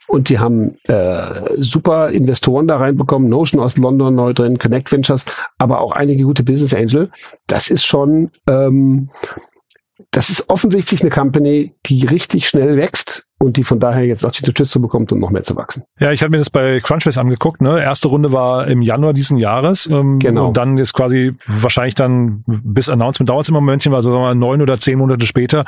Und 0.06 0.28
die 0.28 0.38
haben 0.38 0.76
äh, 0.84 1.54
super 1.56 2.10
Investoren 2.10 2.66
da 2.66 2.78
reinbekommen, 2.78 3.28
Notion 3.28 3.60
aus 3.60 3.76
London 3.76 4.14
neu 4.14 4.32
drin, 4.32 4.58
Connect 4.58 4.90
Ventures, 4.90 5.24
aber 5.56 5.80
auch 5.80 5.92
einige 5.92 6.24
gute 6.24 6.42
Business 6.42 6.74
Angel. 6.74 7.10
Das 7.46 7.70
ist 7.70 7.84
schon, 7.84 8.30
ähm, 8.48 9.10
das 10.10 10.30
ist 10.30 10.48
offensichtlich 10.48 11.02
eine 11.02 11.10
Company, 11.10 11.74
die 11.86 12.06
richtig 12.06 12.48
schnell 12.48 12.76
wächst 12.76 13.29
und 13.42 13.56
die 13.56 13.64
von 13.64 13.80
daher 13.80 14.04
jetzt 14.04 14.24
auch 14.24 14.32
die 14.32 14.42
Unterstützung 14.42 14.82
bekommt, 14.82 15.12
um 15.12 15.18
noch 15.18 15.30
mehr 15.30 15.42
zu 15.42 15.56
wachsen. 15.56 15.84
Ja, 15.98 16.12
ich 16.12 16.22
habe 16.22 16.30
mir 16.30 16.38
das 16.38 16.50
bei 16.50 16.78
Crunchbase 16.80 17.18
angeguckt. 17.18 17.62
Ne? 17.62 17.82
Erste 17.82 18.08
Runde 18.08 18.32
war 18.32 18.68
im 18.68 18.82
Januar 18.82 19.14
diesen 19.14 19.38
Jahres. 19.38 19.86
Ähm, 19.86 20.18
genau. 20.18 20.48
Und 20.48 20.58
dann 20.58 20.76
ist 20.76 20.92
quasi 20.92 21.32
wahrscheinlich 21.46 21.94
dann 21.94 22.44
bis 22.46 22.90
Announcement 22.90 23.30
dauert 23.30 23.44
es 23.44 23.48
immer 23.48 23.60
ein 23.60 23.64
Momentchen, 23.64 23.94
also 23.94 24.10
sagen 24.10 24.22
wir 24.22 24.26
mal 24.26 24.34
neun 24.34 24.60
oder 24.60 24.78
zehn 24.78 24.98
Monate 24.98 25.24
später. 25.26 25.64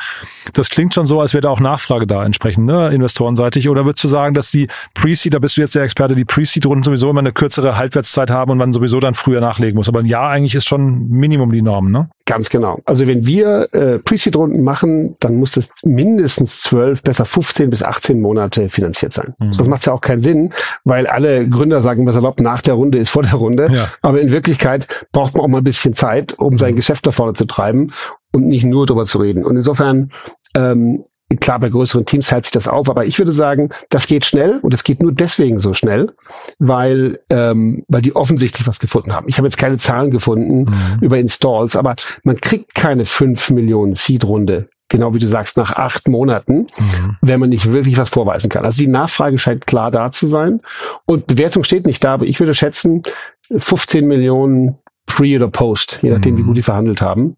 Das 0.52 0.68
klingt 0.68 0.92
schon 0.92 1.06
so, 1.06 1.20
als 1.20 1.32
wäre 1.32 1.40
da 1.40 1.48
auch 1.48 1.60
Nachfrage 1.60 2.06
da 2.06 2.24
entsprechend, 2.24 2.66
ne? 2.66 2.90
investorenseitig. 2.90 3.70
Oder 3.70 3.86
würdest 3.86 4.04
du 4.04 4.08
sagen, 4.08 4.34
dass 4.34 4.50
die 4.50 4.68
Pre-Seed, 4.92 5.32
da 5.32 5.38
bist 5.38 5.56
du 5.56 5.62
jetzt 5.62 5.74
der 5.74 5.84
Experte, 5.84 6.14
die 6.14 6.26
Pre-Seed-Runden 6.26 6.84
sowieso 6.84 7.08
immer 7.08 7.20
eine 7.20 7.32
kürzere 7.32 7.78
Halbwertszeit 7.78 8.30
haben 8.30 8.50
und 8.50 8.58
man 8.58 8.74
sowieso 8.74 9.00
dann 9.00 9.14
früher 9.14 9.40
nachlegen 9.40 9.76
muss. 9.76 9.88
Aber 9.88 10.00
ein 10.00 10.06
Jahr 10.06 10.28
eigentlich 10.28 10.54
ist 10.54 10.68
schon 10.68 11.08
Minimum 11.08 11.50
die 11.50 11.62
Norm, 11.62 11.90
ne? 11.90 12.10
Ganz 12.24 12.50
genau. 12.50 12.78
Also 12.84 13.06
wenn 13.06 13.26
wir 13.26 13.68
äh, 13.72 13.98
Pre-Seed-Runden 13.98 14.62
machen, 14.62 15.16
dann 15.20 15.36
muss 15.36 15.52
das 15.52 15.70
mindestens 15.82 16.60
zwölf, 16.60 17.02
besser 17.02 17.24
15 17.24 17.61
16 17.62 17.70
bis 17.70 17.82
18 17.82 18.20
Monate 18.20 18.68
finanziert 18.68 19.12
sein. 19.12 19.34
Mhm. 19.38 19.54
Das 19.56 19.66
macht 19.66 19.86
ja 19.86 19.92
auch 19.92 20.00
keinen 20.00 20.22
Sinn, 20.22 20.52
weil 20.84 21.06
alle 21.06 21.48
Gründer 21.48 21.80
sagen 21.80 22.06
was 22.06 22.16
erlaubt, 22.16 22.40
nach 22.40 22.60
der 22.60 22.74
Runde 22.74 22.98
ist 22.98 23.10
vor 23.10 23.22
der 23.22 23.34
Runde. 23.34 23.68
Ja. 23.72 23.88
Aber 24.02 24.20
in 24.20 24.30
Wirklichkeit 24.30 24.88
braucht 25.12 25.34
man 25.34 25.44
auch 25.44 25.48
mal 25.48 25.58
ein 25.58 25.64
bisschen 25.64 25.94
Zeit, 25.94 26.38
um 26.38 26.58
sein 26.58 26.72
mhm. 26.72 26.76
Geschäft 26.76 27.06
da 27.06 27.10
vorne 27.10 27.34
zu 27.34 27.44
treiben 27.44 27.92
und 28.32 28.46
nicht 28.46 28.64
nur 28.64 28.86
darüber 28.86 29.04
zu 29.04 29.18
reden. 29.18 29.44
Und 29.44 29.56
insofern 29.56 30.10
ähm, 30.56 31.04
Klar, 31.40 31.60
bei 31.60 31.70
größeren 31.70 32.04
Teams 32.04 32.30
hält 32.30 32.44
sich 32.44 32.52
das 32.52 32.68
auf, 32.68 32.90
aber 32.90 33.06
ich 33.06 33.18
würde 33.18 33.32
sagen, 33.32 33.70
das 33.88 34.06
geht 34.06 34.26
schnell 34.26 34.58
und 34.60 34.74
es 34.74 34.84
geht 34.84 35.02
nur 35.02 35.12
deswegen 35.12 35.58
so 35.60 35.72
schnell, 35.72 36.12
weil, 36.58 37.20
ähm, 37.30 37.84
weil 37.88 38.02
die 38.02 38.14
offensichtlich 38.14 38.66
was 38.66 38.78
gefunden 38.78 39.14
haben. 39.14 39.26
Ich 39.30 39.38
habe 39.38 39.46
jetzt 39.46 39.56
keine 39.56 39.78
Zahlen 39.78 40.10
gefunden 40.10 40.64
mhm. 40.64 40.98
über 41.00 41.18
Installs, 41.18 41.74
aber 41.74 41.96
man 42.22 42.38
kriegt 42.38 42.74
keine 42.74 43.06
5 43.06 43.48
Millionen 43.48 43.94
Seed-Runde 43.94 44.68
genau 44.92 45.14
wie 45.14 45.18
du 45.18 45.26
sagst, 45.26 45.56
nach 45.56 45.72
acht 45.72 46.06
Monaten, 46.06 46.68
mhm. 46.78 47.16
wenn 47.20 47.40
man 47.40 47.48
nicht 47.48 47.72
wirklich 47.72 47.96
was 47.96 48.10
vorweisen 48.10 48.48
kann. 48.48 48.64
Also 48.64 48.78
die 48.78 48.88
Nachfrage 48.88 49.38
scheint 49.38 49.66
klar 49.66 49.90
da 49.90 50.12
zu 50.12 50.28
sein 50.28 50.60
und 51.06 51.26
Bewertung 51.26 51.64
steht 51.64 51.86
nicht 51.86 52.04
da, 52.04 52.14
aber 52.14 52.26
ich 52.26 52.38
würde 52.38 52.54
schätzen, 52.54 53.02
15 53.50 54.06
Millionen 54.06 54.78
Pre 55.06 55.34
oder 55.36 55.48
Post, 55.48 55.98
je 56.00 56.10
nachdem, 56.10 56.34
mhm. 56.34 56.38
wie 56.38 56.42
gut 56.42 56.56
die 56.56 56.62
verhandelt 56.62 57.02
haben, 57.02 57.36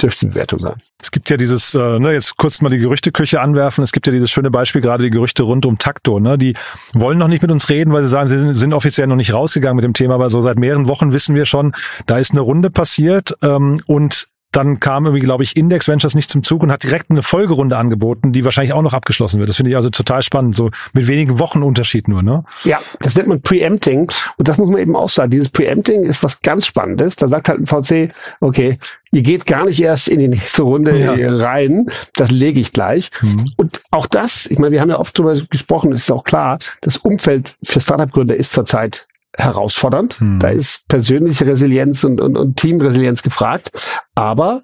dürfte 0.00 0.20
die 0.20 0.30
Bewertung 0.30 0.60
sein. 0.60 0.76
Es 1.02 1.10
gibt 1.10 1.28
ja 1.28 1.36
dieses, 1.36 1.74
äh, 1.74 1.98
ne, 1.98 2.12
jetzt 2.12 2.36
kurz 2.36 2.62
mal 2.62 2.68
die 2.68 2.78
Gerüchteküche 2.78 3.40
anwerfen. 3.40 3.82
Es 3.82 3.92
gibt 3.92 4.06
ja 4.06 4.12
dieses 4.12 4.30
schöne 4.30 4.50
Beispiel, 4.50 4.80
gerade 4.80 5.02
die 5.02 5.10
Gerüchte 5.10 5.42
rund 5.42 5.66
um 5.66 5.76
Takto. 5.76 6.20
Ne? 6.20 6.38
Die 6.38 6.54
wollen 6.92 7.18
noch 7.18 7.28
nicht 7.28 7.42
mit 7.42 7.50
uns 7.50 7.68
reden, 7.68 7.92
weil 7.92 8.02
sie 8.02 8.08
sagen, 8.08 8.28
sie 8.28 8.38
sind, 8.38 8.54
sind 8.54 8.72
offiziell 8.72 9.06
noch 9.06 9.16
nicht 9.16 9.34
rausgegangen 9.34 9.76
mit 9.76 9.84
dem 9.84 9.94
Thema, 9.94 10.14
aber 10.14 10.30
so 10.30 10.40
seit 10.40 10.58
mehreren 10.58 10.88
Wochen 10.88 11.12
wissen 11.12 11.34
wir 11.34 11.46
schon, 11.46 11.72
da 12.06 12.18
ist 12.18 12.30
eine 12.30 12.40
Runde 12.40 12.70
passiert 12.70 13.34
ähm, 13.42 13.82
und 13.86 14.28
dann 14.52 14.80
kam 14.80 15.04
irgendwie, 15.06 15.22
glaube 15.24 15.44
ich, 15.44 15.56
Index 15.56 15.86
Ventures 15.86 16.14
nicht 16.14 16.28
zum 16.28 16.42
Zug 16.42 16.62
und 16.62 16.72
hat 16.72 16.82
direkt 16.82 17.10
eine 17.10 17.22
Folgerunde 17.22 17.76
angeboten, 17.76 18.32
die 18.32 18.44
wahrscheinlich 18.44 18.72
auch 18.72 18.82
noch 18.82 18.94
abgeschlossen 18.94 19.38
wird. 19.38 19.48
Das 19.48 19.56
finde 19.56 19.70
ich 19.70 19.76
also 19.76 19.90
total 19.90 20.22
spannend, 20.22 20.56
so 20.56 20.70
mit 20.92 21.06
wenigen 21.06 21.38
Wochen 21.38 21.62
Unterschied 21.62 22.08
nur, 22.08 22.22
ne? 22.22 22.44
Ja, 22.64 22.80
das 22.98 23.14
nennt 23.14 23.28
man 23.28 23.40
Preempting. 23.40 24.10
Und 24.36 24.48
das 24.48 24.58
muss 24.58 24.68
man 24.68 24.80
eben 24.80 24.96
auch 24.96 25.08
sagen. 25.08 25.30
Dieses 25.30 25.50
Preempting 25.50 26.04
ist 26.04 26.22
was 26.22 26.40
ganz 26.40 26.66
Spannendes. 26.66 27.16
Da 27.16 27.28
sagt 27.28 27.48
halt 27.48 27.60
ein 27.60 27.66
VC, 27.66 28.12
okay, 28.40 28.78
ihr 29.12 29.22
geht 29.22 29.46
gar 29.46 29.66
nicht 29.66 29.80
erst 29.80 30.08
in 30.08 30.18
die 30.18 30.28
nächste 30.28 30.62
Runde 30.62 30.98
ja. 30.98 31.36
rein. 31.36 31.86
Das 32.14 32.30
lege 32.30 32.58
ich 32.60 32.72
gleich. 32.72 33.10
Mhm. 33.22 33.52
Und 33.56 33.80
auch 33.90 34.06
das, 34.06 34.46
ich 34.46 34.58
meine, 34.58 34.72
wir 34.72 34.80
haben 34.80 34.90
ja 34.90 34.98
oft 34.98 35.16
darüber 35.18 35.40
gesprochen, 35.48 35.92
ist 35.92 36.10
auch 36.10 36.24
klar, 36.24 36.58
das 36.80 36.96
Umfeld 36.96 37.56
für 37.62 37.80
Startup-Gründer 37.80 38.34
ist 38.34 38.52
zurzeit 38.52 39.06
herausfordernd. 39.36 40.20
Hm. 40.20 40.38
Da 40.38 40.48
ist 40.48 40.88
persönliche 40.88 41.46
Resilienz 41.46 42.04
und, 42.04 42.20
und, 42.20 42.36
und 42.36 42.56
Teamresilienz 42.56 43.22
gefragt. 43.22 43.70
Aber 44.14 44.62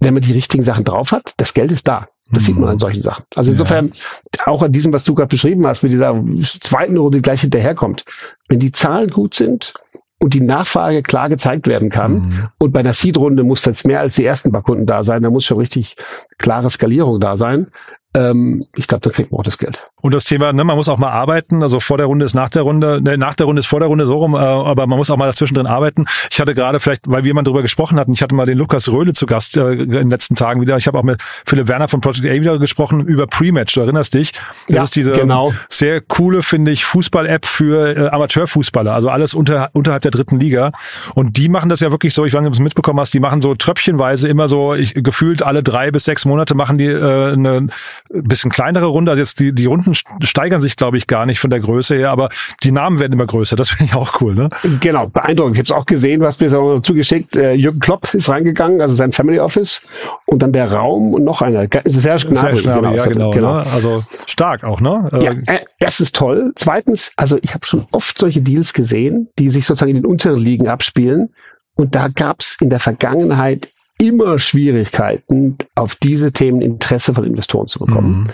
wenn 0.00 0.14
man 0.14 0.22
die 0.22 0.32
richtigen 0.32 0.64
Sachen 0.64 0.84
drauf 0.84 1.12
hat, 1.12 1.34
das 1.36 1.54
Geld 1.54 1.72
ist 1.72 1.86
da. 1.86 2.08
Das 2.32 2.44
sieht 2.44 2.54
man 2.54 2.68
an 2.68 2.74
hm. 2.74 2.78
solchen 2.78 3.02
Sachen. 3.02 3.24
Also 3.34 3.50
insofern, 3.50 3.92
ja. 4.36 4.46
auch 4.46 4.62
an 4.62 4.70
diesem, 4.70 4.92
was 4.92 5.02
du 5.02 5.14
gerade 5.14 5.28
beschrieben 5.28 5.66
hast, 5.66 5.82
mit 5.82 5.90
dieser 5.90 6.14
zweiten 6.60 6.96
Runde, 6.96 7.18
die 7.18 7.22
gleich 7.22 7.40
hinterherkommt. 7.40 8.04
Wenn 8.48 8.60
die 8.60 8.70
Zahlen 8.70 9.10
gut 9.10 9.34
sind 9.34 9.74
und 10.20 10.34
die 10.34 10.40
Nachfrage 10.40 11.02
klar 11.02 11.28
gezeigt 11.28 11.66
werden 11.66 11.90
kann, 11.90 12.12
mhm. 12.12 12.48
und 12.58 12.72
bei 12.72 12.84
der 12.84 12.92
Seed-Runde 12.92 13.42
muss 13.42 13.62
das 13.62 13.84
mehr 13.84 13.98
als 13.98 14.14
die 14.14 14.24
ersten 14.24 14.52
paar 14.52 14.62
Kunden 14.62 14.86
da 14.86 15.02
sein, 15.02 15.22
da 15.22 15.30
muss 15.30 15.44
schon 15.44 15.58
richtig 15.58 15.96
klare 16.38 16.70
Skalierung 16.70 17.18
da 17.18 17.36
sein, 17.36 17.66
ähm, 18.12 18.64
ich 18.74 18.88
glaube, 18.88 19.02
da 19.02 19.10
kriegt 19.10 19.30
man 19.30 19.40
auch 19.40 19.44
das 19.44 19.58
Geld. 19.58 19.86
Und 20.00 20.12
das 20.14 20.24
Thema, 20.24 20.52
ne, 20.52 20.64
man 20.64 20.76
muss 20.76 20.88
auch 20.88 20.98
mal 20.98 21.10
arbeiten. 21.10 21.62
Also 21.62 21.78
vor 21.78 21.96
der 21.96 22.06
Runde 22.06 22.24
ist 22.24 22.34
nach 22.34 22.48
der 22.48 22.62
Runde, 22.62 23.00
ne, 23.00 23.16
nach 23.16 23.34
der 23.34 23.46
Runde 23.46 23.60
ist 23.60 23.66
vor 23.66 23.78
der 23.78 23.88
Runde 23.88 24.06
so 24.06 24.16
rum, 24.18 24.34
äh, 24.34 24.38
aber 24.38 24.88
man 24.88 24.98
muss 24.98 25.10
auch 25.10 25.16
mal 25.16 25.26
dazwischen 25.26 25.54
drin 25.54 25.66
arbeiten. 25.66 26.06
Ich 26.30 26.40
hatte 26.40 26.54
gerade 26.54 26.80
vielleicht, 26.80 27.02
weil 27.06 27.22
wir 27.22 27.32
mal 27.34 27.42
drüber 27.42 27.62
gesprochen 27.62 27.98
hatten, 28.00 28.12
ich 28.12 28.22
hatte 28.22 28.34
mal 28.34 28.46
den 28.46 28.58
Lukas 28.58 28.88
Röhle 28.88 29.12
zu 29.12 29.26
Gast 29.26 29.56
äh, 29.56 29.74
in 29.74 29.90
den 29.90 30.10
letzten 30.10 30.34
Tagen 30.34 30.60
wieder. 30.60 30.76
Ich 30.76 30.88
habe 30.88 30.98
auch 30.98 31.04
mit 31.04 31.22
Philipp 31.46 31.68
Werner 31.68 31.86
von 31.86 32.00
Project 32.00 32.26
A 32.26 32.32
wieder 32.32 32.58
gesprochen 32.58 33.06
über 33.06 33.28
Pre-Match. 33.28 33.74
Du 33.74 33.80
erinnerst 33.80 34.14
dich? 34.14 34.32
Das 34.66 34.76
ja, 34.76 34.82
ist 34.82 34.96
diese 34.96 35.12
genau. 35.12 35.52
sehr 35.68 36.00
coole, 36.00 36.42
finde 36.42 36.72
ich, 36.72 36.84
Fußball-App 36.84 37.46
für 37.46 37.96
äh, 37.96 38.08
Amateurfußballer. 38.08 38.92
Also 38.92 39.08
alles 39.08 39.34
unter, 39.34 39.70
unterhalb 39.72 40.02
der 40.02 40.10
dritten 40.10 40.40
Liga. 40.40 40.72
Und 41.14 41.36
die 41.36 41.48
machen 41.48 41.68
das 41.68 41.78
ja 41.78 41.92
wirklich 41.92 42.12
so, 42.14 42.24
ich 42.24 42.34
weiß 42.34 42.40
nicht, 42.40 42.48
ob 42.48 42.54
du 42.54 42.60
es 42.60 42.64
mitbekommen 42.64 42.98
hast, 42.98 43.14
die 43.14 43.20
machen 43.20 43.40
so 43.40 43.54
tröpfchenweise 43.54 44.26
immer 44.28 44.48
so, 44.48 44.74
ich, 44.74 44.94
gefühlt 44.94 45.42
alle 45.44 45.62
drei 45.62 45.92
bis 45.92 46.04
sechs 46.04 46.24
Monate 46.24 46.56
machen 46.56 46.78
die 46.78 46.86
äh, 46.86 47.32
eine 47.32 47.68
bisschen 48.12 48.50
kleinere 48.50 48.86
Runde. 48.86 49.12
Also 49.12 49.20
jetzt 49.20 49.40
die, 49.40 49.52
die 49.54 49.66
Runden 49.66 49.94
steigern 49.94 50.60
sich, 50.60 50.76
glaube 50.76 50.96
ich, 50.96 51.06
gar 51.06 51.26
nicht 51.26 51.38
von 51.38 51.50
der 51.50 51.60
Größe 51.60 51.94
her, 51.94 52.10
aber 52.10 52.28
die 52.62 52.72
Namen 52.72 52.98
werden 52.98 53.12
immer 53.12 53.26
größer. 53.26 53.56
Das 53.56 53.70
finde 53.70 53.84
ich 53.84 53.94
auch 53.94 54.20
cool, 54.20 54.34
ne? 54.34 54.50
Genau, 54.80 55.06
beeindruckend. 55.06 55.56
Ich 55.56 55.60
habe 55.60 55.66
es 55.66 55.82
auch 55.82 55.86
gesehen, 55.86 56.20
was 56.20 56.40
mir 56.40 56.50
so 56.50 56.80
zugeschickt. 56.80 57.36
Äh, 57.36 57.54
Jürgen 57.54 57.78
Klopp 57.78 58.12
ist 58.14 58.28
reingegangen, 58.28 58.80
also 58.80 58.94
sein 58.94 59.12
Family 59.12 59.38
Office 59.38 59.82
und 60.26 60.42
dann 60.42 60.52
der 60.52 60.72
Raum 60.72 61.14
und 61.14 61.24
noch 61.24 61.42
einer. 61.42 61.66
Sehr 61.84 62.16
Gnabry. 62.16 62.36
Sehr 62.36 62.52
Gnabry, 62.52 62.62
genau, 62.62 62.94
ja, 62.94 63.06
genau, 63.06 63.30
genau. 63.30 63.58
Ne? 63.58 63.66
Also 63.72 64.04
stark 64.26 64.64
auch, 64.64 64.80
ne? 64.80 65.08
Äh, 65.12 65.24
ja, 65.24 65.32
äh, 65.46 65.64
erstens 65.78 66.12
toll. 66.12 66.52
Zweitens, 66.56 67.12
also 67.16 67.38
ich 67.42 67.54
habe 67.54 67.64
schon 67.64 67.86
oft 67.92 68.18
solche 68.18 68.40
Deals 68.40 68.72
gesehen, 68.72 69.28
die 69.38 69.48
sich 69.48 69.66
sozusagen 69.66 69.90
in 69.90 69.96
den 69.96 70.06
unteren 70.06 70.38
Ligen 70.38 70.68
abspielen. 70.68 71.32
Und 71.74 71.94
da 71.94 72.08
gab 72.08 72.40
es 72.40 72.56
in 72.60 72.70
der 72.70 72.80
Vergangenheit 72.80 73.68
immer 74.00 74.38
Schwierigkeiten, 74.38 75.58
auf 75.74 75.94
diese 75.94 76.32
Themen 76.32 76.62
Interesse 76.62 77.12
von 77.12 77.24
Investoren 77.24 77.66
zu 77.66 77.80
bekommen. 77.80 78.22
Mhm. 78.22 78.26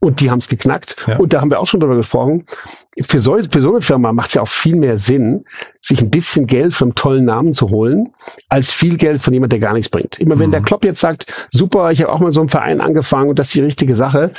Und 0.00 0.20
die 0.20 0.32
haben 0.32 0.40
es 0.40 0.48
geknackt. 0.48 0.96
Ja. 1.06 1.16
Und 1.18 1.32
da 1.32 1.40
haben 1.40 1.50
wir 1.50 1.60
auch 1.60 1.66
schon 1.68 1.78
drüber 1.78 1.94
gesprochen. 1.94 2.44
Für 3.00 3.20
so, 3.20 3.38
für 3.38 3.60
so 3.60 3.70
eine 3.70 3.80
Firma 3.82 4.12
macht 4.12 4.28
es 4.28 4.34
ja 4.34 4.42
auch 4.42 4.48
viel 4.48 4.74
mehr 4.74 4.98
Sinn, 4.98 5.44
sich 5.80 6.02
ein 6.02 6.10
bisschen 6.10 6.48
Geld 6.48 6.74
von 6.74 6.88
einem 6.88 6.94
tollen 6.96 7.24
Namen 7.24 7.54
zu 7.54 7.70
holen, 7.70 8.12
als 8.48 8.72
viel 8.72 8.96
Geld 8.96 9.22
von 9.22 9.32
jemand, 9.32 9.52
der 9.52 9.60
gar 9.60 9.74
nichts 9.74 9.90
bringt. 9.90 10.18
Immer 10.18 10.40
wenn 10.40 10.48
mhm. 10.48 10.52
der 10.52 10.62
Klopp 10.62 10.84
jetzt 10.84 10.98
sagt, 10.98 11.32
super, 11.52 11.92
ich 11.92 12.02
habe 12.02 12.12
auch 12.12 12.18
mal 12.18 12.32
so 12.32 12.40
einen 12.40 12.48
Verein 12.48 12.80
angefangen 12.80 13.30
und 13.30 13.38
das 13.38 13.48
ist 13.48 13.54
die 13.54 13.60
richtige 13.60 13.94
Sache, 13.94 14.32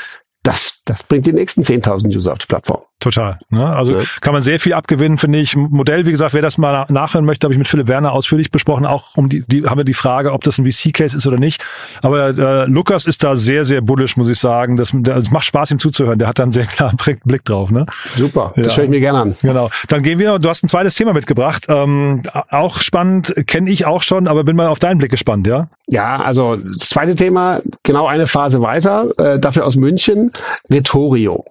das, 0.44 0.82
das 0.84 1.02
bringt 1.04 1.26
die 1.26 1.32
nächsten 1.32 1.62
10.000 1.62 2.14
User 2.14 2.34
auf 2.34 2.40
die 2.40 2.48
Plattform. 2.48 2.82
Total. 3.04 3.38
Ne? 3.50 3.66
Also 3.66 3.98
ja. 3.98 4.04
kann 4.22 4.32
man 4.32 4.42
sehr 4.42 4.62
viel 4.62 4.74
abgewinnen, 4.74 5.18
finde 5.18 5.38
ich. 5.38 5.58
Modell, 5.58 6.06
wie 6.06 6.12
gesagt, 6.12 6.34
wer 6.34 6.42
das 6.42 6.58
mal 6.58 6.86
nachhören 6.88 7.26
möchte, 7.26 7.46
habe 7.46 7.54
ich 7.54 7.58
mit 7.58 7.68
Philipp 7.68 7.90
Werner 7.90 8.14
ausführlich 8.14 8.50
besprochen. 8.50 8.86
Auch 8.86 9.18
um 9.18 9.28
die, 9.28 9.44
die 9.46 9.66
haben 9.66 9.78
wir 9.78 9.84
die 9.84 9.94
Frage, 9.94 10.32
ob 10.32 10.42
das 10.46 10.58
ein 10.58 10.66
VC-Case 10.66 11.18
ist 11.18 11.28
oder 11.28 11.38
nicht. 11.38 11.66
Aber 12.02 12.30
äh, 12.30 12.66
Lukas 12.66 13.06
ist 13.06 13.22
da 13.26 13.36
sehr, 13.36 13.66
sehr 13.66 13.82
bullish, 13.82 14.16
muss 14.16 14.30
ich 14.30 14.40
sagen. 14.40 14.78
Das, 14.78 14.94
das 14.94 15.32
macht 15.32 15.44
Spaß, 15.44 15.72
ihm 15.72 15.80
zuzuhören. 15.80 16.18
Der 16.18 16.30
hat 16.30 16.40
da 16.40 16.44
einen 16.44 16.54
sehr 16.54 16.66
klaren 16.66 16.98
Blick 17.26 17.44
drauf. 17.44 17.72
Ne? 17.72 17.86
Super, 18.16 18.54
das 18.56 18.68
ja. 18.68 18.78
höre 18.78 18.84
ich 18.86 18.90
mir 18.90 19.02
gerne 19.02 19.20
an. 19.20 19.36
Genau. 19.42 19.70
Dann 19.90 20.02
gehen 20.02 20.18
wir. 20.18 20.40
Du 20.40 20.48
hast 20.48 20.64
ein 20.64 20.70
zweites 20.70 20.96
Thema 20.96 21.12
mitgebracht. 21.12 21.66
Ähm, 21.68 22.24
auch 22.50 22.80
spannend, 22.80 23.34
kenne 23.48 23.70
ich 23.70 23.86
auch 23.86 24.02
schon, 24.02 24.30
aber 24.30 24.46
bin 24.46 24.56
mal 24.56 24.68
auf 24.68 24.80
deinen 24.80 24.98
Blick 24.98 25.12
gespannt, 25.12 25.46
ja? 25.46 25.68
Ja, 25.88 26.22
also 26.22 26.56
das 26.56 26.88
zweite 26.90 27.16
Thema, 27.16 27.62
genau 27.84 28.08
eine 28.08 28.28
Phase 28.28 28.62
weiter, 28.62 29.12
äh, 29.18 29.40
dafür 29.40 29.66
aus 29.66 29.76
München, 29.76 30.32
Retorio. 30.70 31.44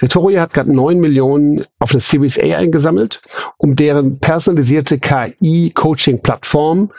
Retorio 0.00 0.40
hat 0.40 0.54
gerade 0.54 0.72
neun 0.72 0.99
Millionen 1.00 1.64
auf 1.78 1.92
eine 1.92 2.00
Series 2.00 2.38
A 2.38 2.56
eingesammelt, 2.56 3.22
um 3.56 3.76
deren 3.76 4.18
personalisierte 4.18 4.98
KI-Coaching-Plattform 4.98 6.90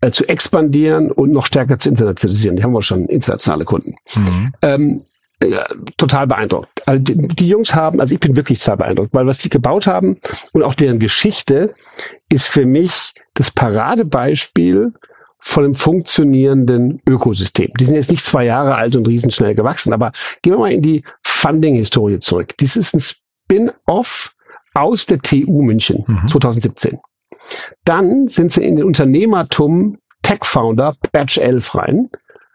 äh, 0.00 0.10
zu 0.10 0.28
expandieren 0.28 1.10
und 1.10 1.32
noch 1.32 1.46
stärker 1.46 1.78
zu 1.78 1.88
internationalisieren. 1.88 2.56
Die 2.56 2.62
haben 2.62 2.72
wir 2.72 2.82
schon 2.82 3.06
internationale 3.06 3.64
Kunden. 3.64 3.96
Mhm. 4.14 4.52
Ähm, 4.62 5.02
ja, 5.42 5.66
total 5.96 6.26
beeindruckt. 6.26 6.86
Also 6.86 7.02
die, 7.02 7.16
die, 7.16 7.48
Jungs 7.48 7.74
haben, 7.74 8.00
also 8.00 8.12
ich 8.12 8.20
bin 8.20 8.36
wirklich 8.36 8.60
total 8.60 8.76
beeindruckt, 8.76 9.14
weil 9.14 9.26
was 9.26 9.38
die 9.38 9.48
gebaut 9.48 9.86
haben 9.86 10.18
und 10.52 10.62
auch 10.62 10.74
deren 10.74 10.98
Geschichte 10.98 11.74
ist 12.28 12.46
für 12.46 12.66
mich 12.66 13.14
das 13.34 13.50
Paradebeispiel 13.50 14.92
von 15.38 15.64
einem 15.64 15.74
funktionierenden 15.74 17.00
Ökosystem. 17.06 17.70
Die 17.80 17.86
sind 17.86 17.94
jetzt 17.94 18.10
nicht 18.10 18.24
zwei 18.24 18.44
Jahre 18.44 18.74
alt 18.74 18.94
und 18.94 19.08
riesenschnell 19.08 19.54
gewachsen, 19.54 19.94
aber 19.94 20.12
gehen 20.42 20.52
wir 20.52 20.58
mal 20.58 20.72
in 20.72 20.82
die 20.82 21.02
Funding-Historie 21.22 22.18
zurück. 22.18 22.54
Dies 22.58 22.76
ist 22.76 22.94
ein 22.94 23.02
Spin-off 23.50 24.34
aus 24.74 25.06
der 25.06 25.18
TU 25.18 25.62
München 25.62 26.04
mhm. 26.06 26.28
2017. 26.28 27.00
Dann 27.84 28.28
sind 28.28 28.52
sie 28.52 28.62
in 28.62 28.76
den 28.76 28.84
Unternehmertum 28.84 29.98
Tech 30.22 30.44
Founder 30.44 30.96
Batch 31.10 31.38
11 31.38 31.74
rein, 31.74 32.10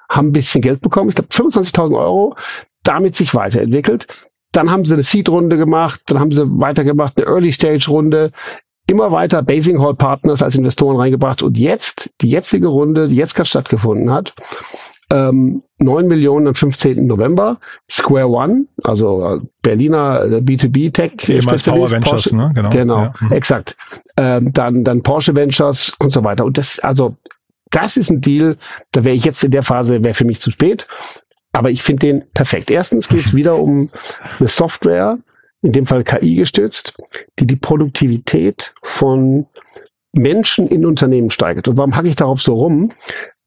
haben 0.10 0.30
ein 0.30 0.32
bisschen 0.32 0.62
Geld 0.62 0.82
bekommen, 0.82 1.10
ich 1.10 1.16
glaube 1.16 1.30
25.000 1.34 2.00
Euro, 2.00 2.36
damit 2.84 3.16
sich 3.16 3.36
weiterentwickelt. 3.36 4.08
Dann 4.52 4.72
haben 4.72 4.86
sie 4.86 4.94
eine 4.94 5.04
Seed-Runde 5.04 5.58
gemacht, 5.58 6.02
dann 6.06 6.20
haben 6.20 6.32
sie 6.32 6.46
weitergemacht, 6.46 7.18
eine 7.18 7.28
Early-Stage-Runde, 7.28 8.32
immer 8.88 9.12
weiter 9.12 9.42
Basing 9.42 9.82
Hall 9.82 9.96
Partners 9.96 10.42
als 10.42 10.56
Investoren 10.56 10.96
reingebracht 10.96 11.42
und 11.42 11.58
jetzt, 11.58 12.14
die 12.22 12.30
jetzige 12.30 12.68
Runde, 12.68 13.10
die 13.10 13.16
jetzt 13.16 13.36
gerade 13.36 13.50
stattgefunden 13.50 14.12
hat, 14.12 14.34
ähm, 15.12 15.64
9 15.80 16.08
Millionen 16.08 16.48
am 16.48 16.56
15. 16.56 17.06
November. 17.06 17.60
Square 17.90 18.30
One, 18.30 18.66
also 18.84 19.36
äh, 19.36 19.40
Berliner 19.62 20.24
B2B 20.24 20.88
äh, 20.88 20.92
Tech 20.92 21.12
Spezialist. 21.20 21.66
Power 21.66 21.92
Ventures, 21.92 22.24
Porsche, 22.24 22.36
ne? 22.36 22.52
Genau, 22.54 22.70
genau 22.70 23.02
ja. 23.04 23.14
Mhm. 23.20 23.32
exakt. 23.32 23.78
Ähm, 24.18 24.52
dann, 24.54 24.84
dann 24.84 25.04
Porsche 25.04 25.36
Ventures 25.36 25.94
und 26.00 26.12
so 26.12 26.24
weiter. 26.24 26.46
Und 26.46 26.58
das, 26.58 26.80
also, 26.80 27.16
das 27.72 27.98
ist 27.98 28.10
ein 28.10 28.22
Deal, 28.22 28.58
da 28.92 29.04
wäre 29.04 29.16
ich 29.16 29.26
jetzt 29.26 29.44
in 29.44 29.52
der 29.52 29.64
Phase, 29.64 30.04
wäre 30.04 30.14
für 30.14 30.26
mich 30.26 30.40
zu 30.40 30.52
spät. 30.52 30.88
Aber 31.52 31.70
ich 31.70 31.84
finde 31.84 32.08
den 32.08 32.24
perfekt. 32.34 32.72
Erstens 32.72 33.08
geht 33.08 33.26
es 33.26 33.34
wieder 33.36 33.58
um 33.60 33.90
eine 34.40 34.48
Software, 34.48 35.20
in 35.62 35.72
dem 35.72 35.86
Fall 35.86 36.04
KI 36.04 36.36
gestützt, 36.36 36.94
die 37.40 37.48
die 37.48 37.56
Produktivität 37.56 38.74
von 38.84 39.48
Menschen 40.14 40.68
in 40.68 40.86
Unternehmen 40.86 41.30
steigert. 41.30 41.68
Und 41.68 41.78
warum 41.78 41.96
hacke 41.96 42.08
ich 42.08 42.16
darauf 42.16 42.42
so 42.42 42.56
rum? 42.56 42.92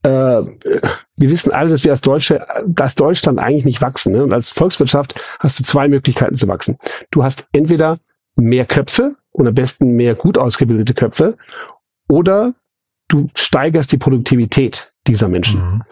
Äh, 0.03 0.09
wir 0.09 1.31
wissen 1.31 1.53
alle, 1.53 1.71
dass 1.71 1.85
wir 1.85 1.91
als 1.91 2.01
Deutsche, 2.01 2.47
dass 2.67 2.95
Deutschland 2.95 3.39
eigentlich 3.39 3.65
nicht 3.65 3.83
wachsen. 3.83 4.13
Ne? 4.13 4.23
Und 4.23 4.33
als 4.33 4.51
Volkswirtschaft 4.51 5.21
hast 5.41 5.59
du 5.59 5.65
zwei 5.65 5.89
Möglichkeiten 5.89 6.37
zu 6.37 6.47
wachsen. 6.49 6.79
Du 7.11 7.25
hast 7.25 7.49
entweder 7.53 7.99
mehr 8.37 8.67
Köpfe 8.67 9.17
und 9.33 9.47
am 9.47 9.55
besten 9.55 9.97
mehr 9.97 10.15
gut 10.15 10.39
ausgebildete 10.39 10.95
Köpfe 10.95 11.37
oder 12.09 12.55
du 13.09 13.27
steigerst 13.35 13.91
die 13.93 13.99
Produktivität 13.99 14.93
dieser 15.07 15.29
Menschen. 15.29 15.61
Mhm. 15.61 15.83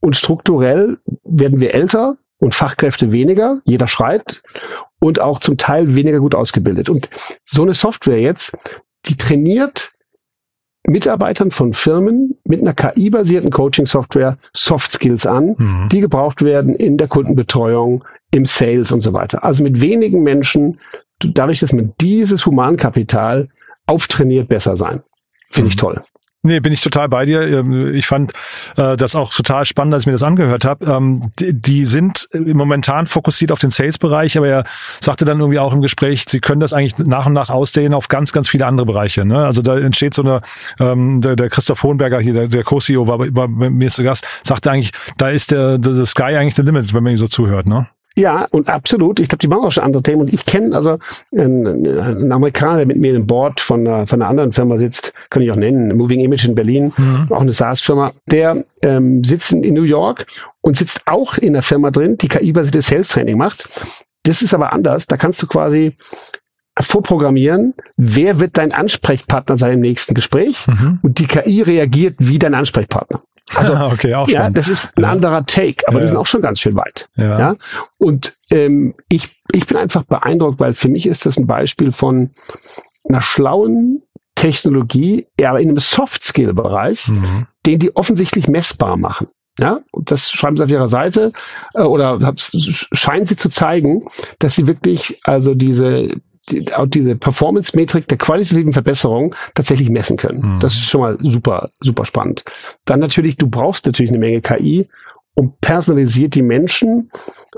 Und 0.00 0.16
strukturell 0.16 0.98
werden 1.24 1.60
wir 1.60 1.72
älter 1.72 2.18
und 2.38 2.54
Fachkräfte 2.54 3.10
weniger, 3.12 3.60
jeder 3.64 3.88
schreibt, 3.88 4.42
und 5.00 5.20
auch 5.20 5.38
zum 5.38 5.56
Teil 5.56 5.94
weniger 5.94 6.20
gut 6.20 6.34
ausgebildet. 6.34 6.88
Und 6.88 7.08
so 7.42 7.62
eine 7.62 7.74
Software 7.74 8.20
jetzt, 8.20 8.58
die 9.06 9.16
trainiert 9.16 9.93
Mitarbeitern 10.86 11.50
von 11.50 11.72
Firmen 11.72 12.36
mit 12.44 12.60
einer 12.60 12.74
KI-basierten 12.74 13.50
Coaching-Software 13.50 14.38
Soft 14.54 14.92
Skills 14.92 15.26
an, 15.26 15.54
mhm. 15.56 15.88
die 15.90 16.00
gebraucht 16.00 16.42
werden 16.42 16.74
in 16.74 16.98
der 16.98 17.08
Kundenbetreuung, 17.08 18.04
im 18.30 18.44
Sales 18.44 18.92
und 18.92 19.00
so 19.00 19.12
weiter. 19.12 19.44
Also 19.44 19.62
mit 19.62 19.80
wenigen 19.80 20.22
Menschen, 20.22 20.78
dadurch, 21.20 21.60
dass 21.60 21.72
man 21.72 21.94
dieses 22.00 22.44
Humankapital 22.44 23.48
auftrainiert, 23.86 24.48
besser 24.48 24.76
sein. 24.76 25.02
Finde 25.50 25.68
ich 25.68 25.76
mhm. 25.76 25.80
toll. 25.80 26.02
Nee, 26.46 26.60
bin 26.60 26.74
ich 26.74 26.82
total 26.82 27.08
bei 27.08 27.24
dir. 27.24 27.40
Ähm, 27.40 27.94
ich 27.94 28.06
fand 28.06 28.32
äh, 28.76 28.98
das 28.98 29.16
auch 29.16 29.32
total 29.32 29.64
spannend, 29.64 29.94
als 29.94 30.02
ich 30.02 30.06
mir 30.06 30.12
das 30.12 30.22
angehört 30.22 30.66
habe. 30.66 30.84
Ähm, 30.84 31.32
die, 31.40 31.86
sind 31.86 32.28
momentan 32.34 33.06
fokussiert 33.06 33.50
auf 33.50 33.58
den 33.58 33.70
Sales-Bereich, 33.70 34.36
aber 34.36 34.48
er 34.48 34.64
sagte 35.00 35.24
dann 35.24 35.40
irgendwie 35.40 35.58
auch 35.58 35.72
im 35.72 35.80
Gespräch, 35.80 36.26
sie 36.28 36.40
können 36.40 36.60
das 36.60 36.74
eigentlich 36.74 36.98
nach 36.98 37.24
und 37.24 37.32
nach 37.32 37.48
ausdehnen 37.48 37.94
auf 37.94 38.08
ganz, 38.08 38.32
ganz 38.32 38.50
viele 38.50 38.66
andere 38.66 38.86
Bereiche. 38.86 39.24
Ne? 39.24 39.38
Also 39.38 39.62
da 39.62 39.78
entsteht 39.78 40.12
so 40.12 40.20
eine, 40.20 40.42
ähm, 40.78 41.22
der, 41.22 41.34
der 41.34 41.48
Christoph 41.48 41.82
Hohenberger 41.82 42.20
hier, 42.20 42.34
der, 42.34 42.48
der 42.48 42.62
Co-CEO 42.62 43.06
war, 43.06 43.18
bei 43.18 43.48
mir 43.48 43.88
zu 43.88 44.02
Gast, 44.02 44.26
sagte 44.42 44.70
eigentlich, 44.70 44.92
da 45.16 45.30
ist 45.30 45.50
der, 45.50 45.78
der 45.78 46.04
Sky 46.04 46.36
eigentlich 46.36 46.56
the 46.56 46.62
limit, 46.62 46.92
wenn 46.92 47.02
man 47.02 47.12
ihm 47.12 47.18
so 47.18 47.28
zuhört. 47.28 47.66
Ne? 47.66 47.86
Ja, 48.16 48.46
und 48.50 48.68
absolut. 48.68 49.18
Ich 49.18 49.28
glaube, 49.28 49.40
die 49.40 49.48
machen 49.48 49.64
auch 49.64 49.72
schon 49.72 49.82
andere 49.82 50.02
Themen. 50.02 50.22
Und 50.22 50.32
ich 50.32 50.46
kenne 50.46 50.76
also 50.76 50.98
einen, 51.32 51.86
einen, 51.86 52.32
Amerikaner, 52.32 52.78
der 52.78 52.86
mit 52.86 52.96
mir 52.96 53.14
im 53.14 53.26
Board 53.26 53.60
von 53.60 53.86
einer, 53.86 54.06
von 54.06 54.22
einer 54.22 54.30
anderen 54.30 54.52
Firma 54.52 54.78
sitzt, 54.78 55.12
kann 55.30 55.42
ich 55.42 55.50
auch 55.50 55.56
nennen, 55.56 55.96
Moving 55.96 56.20
Image 56.20 56.44
in 56.44 56.54
Berlin, 56.54 56.92
mhm. 56.96 57.26
auch 57.30 57.40
eine 57.40 57.52
SaaS-Firma. 57.52 58.12
Der 58.30 58.64
ähm, 58.82 59.24
sitzt 59.24 59.50
in, 59.50 59.74
New 59.74 59.82
York 59.82 60.26
und 60.60 60.76
sitzt 60.76 61.02
auch 61.06 61.38
in 61.38 61.54
der 61.54 61.62
Firma 61.62 61.90
drin, 61.90 62.16
die 62.16 62.28
KI-basierte 62.28 62.82
Sales-Training 62.82 63.36
macht. 63.36 63.68
Das 64.22 64.42
ist 64.42 64.54
aber 64.54 64.72
anders. 64.72 65.06
Da 65.06 65.16
kannst 65.16 65.42
du 65.42 65.48
quasi 65.48 65.96
vorprogrammieren, 66.80 67.74
wer 67.96 68.40
wird 68.40 68.58
dein 68.58 68.72
Ansprechpartner 68.72 69.56
sein 69.56 69.74
im 69.74 69.80
nächsten 69.80 70.14
Gespräch 70.14 70.66
mhm. 70.66 70.98
und 71.02 71.18
die 71.18 71.26
KI 71.26 71.62
reagiert 71.62 72.16
wie 72.18 72.38
dein 72.38 72.54
Ansprechpartner. 72.54 73.22
Also, 73.54 73.74
okay, 73.92 74.14
auch 74.14 74.28
ja, 74.28 74.50
das 74.50 74.68
ist 74.68 74.96
ein 74.96 75.02
ja. 75.02 75.10
anderer 75.10 75.44
Take, 75.46 75.86
aber 75.86 75.98
ja. 75.98 76.02
die 76.02 76.08
sind 76.08 76.16
auch 76.16 76.26
schon 76.26 76.42
ganz 76.42 76.60
schön 76.60 76.76
weit. 76.76 77.08
Ja. 77.16 77.38
ja? 77.38 77.56
Und 77.98 78.34
ähm, 78.50 78.94
ich, 79.08 79.30
ich 79.52 79.66
bin 79.66 79.76
einfach 79.76 80.04
beeindruckt, 80.04 80.60
weil 80.60 80.74
für 80.74 80.88
mich 80.88 81.06
ist 81.06 81.26
das 81.26 81.36
ein 81.36 81.46
Beispiel 81.46 81.92
von 81.92 82.30
einer 83.08 83.20
schlauen 83.20 84.02
Technologie, 84.34 85.28
ja, 85.38 85.56
in 85.56 85.68
einem 85.68 85.78
Soft-Skill-Bereich, 85.78 87.08
mhm. 87.08 87.46
den 87.66 87.78
die 87.78 87.94
offensichtlich 87.96 88.48
messbar 88.48 88.96
machen. 88.96 89.28
Ja, 89.58 89.80
und 89.92 90.10
das 90.10 90.32
schreiben 90.32 90.56
sie 90.56 90.64
auf 90.64 90.70
ihrer 90.70 90.88
Seite 90.88 91.32
äh, 91.74 91.82
oder 91.82 92.34
scheinen 92.36 93.26
sie 93.26 93.36
zu 93.36 93.48
zeigen, 93.48 94.04
dass 94.40 94.56
sie 94.56 94.66
wirklich 94.66 95.20
also 95.22 95.54
diese 95.54 96.20
die, 96.50 96.72
auch 96.74 96.86
diese 96.86 97.16
Performance-Metrik 97.16 98.08
der 98.08 98.18
qualitativen 98.18 98.72
Verbesserung 98.72 99.34
tatsächlich 99.54 99.90
messen 99.90 100.16
können. 100.16 100.56
Mhm. 100.56 100.60
Das 100.60 100.72
ist 100.74 100.84
schon 100.84 101.00
mal 101.00 101.18
super, 101.20 101.70
super 101.80 102.04
spannend. 102.04 102.44
Dann 102.84 103.00
natürlich, 103.00 103.36
du 103.36 103.48
brauchst 103.48 103.86
natürlich 103.86 104.10
eine 104.10 104.18
Menge 104.18 104.40
KI, 104.40 104.88
um 105.34 105.54
personalisiert 105.60 106.34
die 106.34 106.42
Menschen 106.42 107.10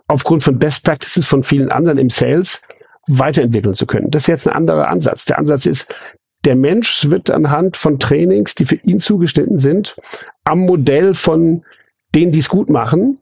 aufgrund 0.08 0.44
von 0.44 0.58
Best 0.58 0.84
Practices 0.84 1.26
von 1.26 1.42
vielen 1.42 1.70
anderen 1.70 1.98
im 1.98 2.10
Sales 2.10 2.62
weiterentwickeln 3.06 3.74
zu 3.74 3.86
können. 3.86 4.10
Das 4.10 4.22
ist 4.22 4.28
jetzt 4.28 4.48
ein 4.48 4.54
anderer 4.54 4.88
Ansatz. 4.88 5.24
Der 5.26 5.38
Ansatz 5.38 5.66
ist, 5.66 5.94
der 6.44 6.56
Mensch 6.56 7.10
wird 7.10 7.30
anhand 7.30 7.76
von 7.76 7.98
Trainings, 7.98 8.54
die 8.54 8.66
für 8.66 8.76
ihn 8.76 9.00
zugeschnitten 9.00 9.58
sind, 9.58 9.96
am 10.44 10.60
Modell 10.60 11.14
von 11.14 11.64
denen, 12.14 12.32
die 12.32 12.38
es 12.38 12.48
gut 12.48 12.70
machen, 12.70 13.20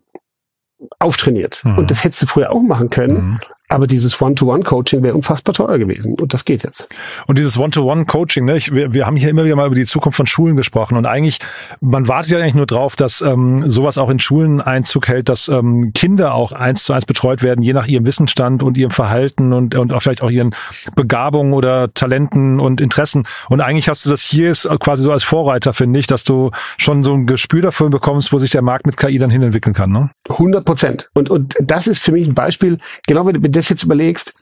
auftrainiert. 0.99 1.63
Mhm. 1.65 1.79
Und 1.79 1.91
das 1.91 2.05
hättest 2.05 2.23
du 2.23 2.27
früher 2.27 2.53
auch 2.53 2.63
machen 2.63 2.91
können. 2.91 3.17
Mhm. 3.17 3.41
Aber 3.69 3.87
dieses 3.87 4.21
One-to-One-Coaching 4.21 5.03
wäre 5.03 5.15
unfassbar 5.15 5.55
teuer 5.55 5.79
gewesen. 5.79 6.17
Und 6.21 6.35
das 6.35 6.45
geht 6.45 6.65
jetzt. 6.65 6.87
Und 7.27 7.39
dieses 7.39 7.59
One-to-One-Coaching, 7.59 8.45
ne, 8.45 8.59
ich, 8.59 8.75
wir, 8.75 8.93
wir 8.93 9.07
haben 9.07 9.17
hier 9.17 9.31
immer 9.31 9.45
wieder 9.47 9.57
mal 9.57 9.67
über 9.67 9.75
die 9.75 9.87
Zukunft 9.87 10.19
von 10.19 10.27
Schulen 10.27 10.55
gesprochen. 10.55 10.99
Und 10.99 11.07
eigentlich, 11.07 11.39
man 11.81 12.07
wartet 12.07 12.33
ja 12.33 12.39
eigentlich 12.39 12.55
nur 12.55 12.67
drauf, 12.67 12.95
dass 12.95 13.23
ähm, 13.23 13.69
sowas 13.69 13.97
auch 13.97 14.11
in 14.11 14.19
Schulen 14.19 14.61
Einzug 14.61 15.09
hält, 15.09 15.31
dass 15.31 15.49
ähm, 15.49 15.93
Kinder 15.95 16.35
auch 16.35 16.53
eins 16.53 16.85
zu 16.85 16.93
eins 16.93 17.07
betreut 17.07 17.43
werden, 17.43 17.63
je 17.63 17.73
nach 17.73 17.87
ihrem 17.87 18.05
Wissensstand 18.05 18.63
und 18.63 18.77
ihrem 18.77 18.91
Verhalten 18.91 19.55
und, 19.55 19.75
und 19.77 19.95
auch 19.95 20.03
vielleicht 20.03 20.21
auch 20.21 20.31
ihren 20.31 20.55
Begabungen 20.95 21.55
oder 21.55 21.93
Talenten 21.95 22.61
und 22.61 22.83
Interessen. 22.83 23.27
Und 23.49 23.63
eigentlich 23.63 23.89
hast 23.89 24.05
du 24.05 24.11
das 24.11 24.21
hier 24.21 24.51
ist 24.51 24.69
quasi 24.81 25.03
so 25.03 25.11
als 25.11 25.25
Vorreiter, 25.25 25.73
finde 25.73 25.99
ich, 25.99 26.07
dass 26.07 26.25
du 26.25 26.51
schon 26.77 27.03
so 27.03 27.15
ein 27.15 27.27
Gespür 27.27 27.63
dafür 27.63 27.89
bekommst, 27.89 28.31
wo 28.31 28.39
sich 28.39 28.51
der 28.51 28.63
Markt 28.63 28.85
mit 28.85 28.99
KI 28.99 29.17
dann 29.17 29.31
hin 29.31 29.41
entwickeln 29.41 29.75
kann. 29.75 29.91
Ne? 29.91 30.11
100 30.29 30.67
Prozent. 30.67 31.09
Und, 31.15 31.31
und 31.31 31.55
das 31.61 31.87
ist 31.87 32.03
für 32.03 32.13
mich 32.13 32.29
ein 32.29 32.35
Beispiel, 32.35 32.79
genau 33.07 33.25
wenn 33.25 33.54
das 33.57 33.69
jetzt 33.69 33.83
überlegst, 33.83 34.35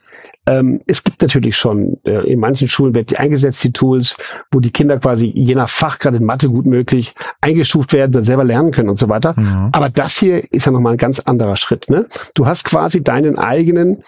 ähm, 0.45 0.81
es 0.87 1.03
gibt 1.03 1.21
natürlich 1.21 1.55
schon, 1.55 1.97
äh, 2.03 2.29
in 2.29 2.39
manchen 2.39 2.67
Schulen 2.67 2.93
wird 2.93 3.11
die 3.11 3.17
eingesetzt, 3.17 3.63
die 3.63 3.71
Tools, 3.71 4.17
wo 4.51 4.59
die 4.59 4.71
Kinder 4.71 4.99
quasi 4.99 5.31
je 5.33 5.55
nach 5.55 5.69
Fach, 5.69 5.99
gerade 5.99 6.17
in 6.17 6.25
Mathe 6.25 6.49
gut 6.49 6.65
möglich, 6.65 7.15
eingestuft 7.39 7.93
werden, 7.93 8.11
dann 8.11 8.23
selber 8.23 8.43
lernen 8.43 8.71
können 8.71 8.89
und 8.89 8.97
so 8.97 9.07
weiter. 9.07 9.35
Mhm. 9.37 9.69
Aber 9.71 9.89
das 9.89 10.17
hier 10.17 10.51
ist 10.51 10.65
ja 10.65 10.71
nochmal 10.71 10.93
ein 10.93 10.97
ganz 10.97 11.19
anderer 11.19 11.55
Schritt. 11.55 11.89
Ne? 11.89 12.07
Du 12.33 12.45
hast 12.45 12.65
quasi 12.65 13.03
deinen 13.03 13.37
eigenen 13.39 14.03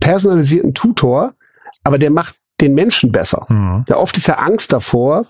personalisierten 0.00 0.74
Tutor, 0.74 1.34
aber 1.84 1.98
der 1.98 2.10
macht 2.10 2.34
den 2.60 2.74
Menschen 2.74 3.12
besser. 3.12 3.46
Mhm. 3.48 3.84
Ja, 3.88 3.96
oft 3.96 4.16
ist 4.16 4.26
ja 4.26 4.38
Angst 4.38 4.72
davor, 4.72 5.24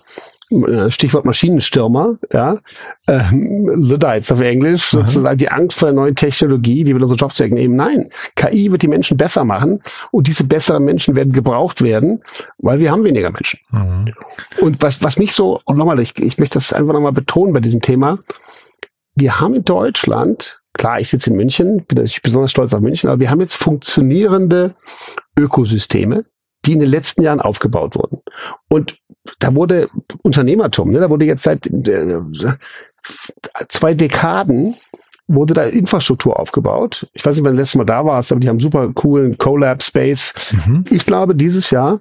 Stichwort 0.89 1.25
Maschinenstürmer, 1.25 2.17
ja, 2.31 2.59
ähm, 3.07 3.67
Luddites 3.67 4.31
auf 4.31 4.41
Englisch, 4.41 4.91
sozusagen 4.91 5.37
die 5.37 5.49
Angst 5.49 5.79
vor 5.79 5.87
der 5.87 5.95
neuen 5.95 6.15
Technologie, 6.15 6.83
die 6.83 6.93
will 6.93 7.01
unsere 7.01 7.17
Jobs 7.17 7.39
wegnehmen. 7.39 7.75
Nein, 7.75 8.09
KI 8.35 8.71
wird 8.71 8.83
die 8.83 8.87
Menschen 8.87 9.17
besser 9.17 9.43
machen 9.43 9.81
und 10.11 10.27
diese 10.27 10.43
besseren 10.43 10.85
Menschen 10.85 11.15
werden 11.15 11.33
gebraucht 11.33 11.81
werden, 11.81 12.21
weil 12.59 12.79
wir 12.79 12.91
haben 12.91 13.03
weniger 13.03 13.31
Menschen. 13.31 13.59
Mhm. 13.71 14.13
Und 14.61 14.81
was, 14.83 15.03
was 15.03 15.17
mich 15.17 15.33
so, 15.33 15.61
und 15.65 15.77
nochmal, 15.77 15.99
ich, 15.99 16.17
ich 16.19 16.37
möchte 16.37 16.59
das 16.59 16.73
einfach 16.73 16.93
nochmal 16.93 17.13
betonen 17.13 17.53
bei 17.53 17.59
diesem 17.59 17.81
Thema, 17.81 18.19
wir 19.15 19.39
haben 19.39 19.55
in 19.55 19.63
Deutschland, 19.63 20.61
klar, 20.73 20.99
ich 20.99 21.09
sitze 21.09 21.31
in 21.31 21.37
München, 21.37 21.85
bin 21.85 22.03
ich 22.03 22.21
besonders 22.21 22.51
stolz 22.51 22.73
auf 22.73 22.81
München, 22.81 23.09
aber 23.09 23.19
wir 23.19 23.31
haben 23.31 23.41
jetzt 23.41 23.55
funktionierende 23.55 24.75
Ökosysteme, 25.37 26.25
die 26.65 26.73
in 26.73 26.79
den 26.79 26.89
letzten 26.89 27.21
Jahren 27.21 27.41
aufgebaut 27.41 27.95
wurden. 27.95 28.21
Und 28.69 28.97
da 29.39 29.53
wurde 29.55 29.89
Unternehmertum, 30.21 30.91
ne, 30.91 30.99
da 30.99 31.09
wurde 31.09 31.25
jetzt 31.25 31.43
seit 31.43 31.67
äh, 31.67 32.21
zwei 33.69 33.93
Dekaden 33.93 34.75
wurde 35.27 35.53
da 35.53 35.63
Infrastruktur 35.63 36.39
aufgebaut. 36.39 37.07
Ich 37.13 37.25
weiß 37.25 37.35
nicht, 37.35 37.43
wann 37.43 37.53
du 37.53 37.59
letztes 37.59 37.75
Mal 37.75 37.85
da 37.85 38.05
warst, 38.05 38.31
aber 38.31 38.41
die 38.41 38.49
haben 38.49 38.59
super 38.59 38.91
coolen 38.93 39.37
Colab 39.37 39.81
Space. 39.81 40.33
Mhm. 40.51 40.85
Ich 40.91 41.05
glaube, 41.05 41.35
dieses 41.35 41.71
Jahr, 41.71 41.99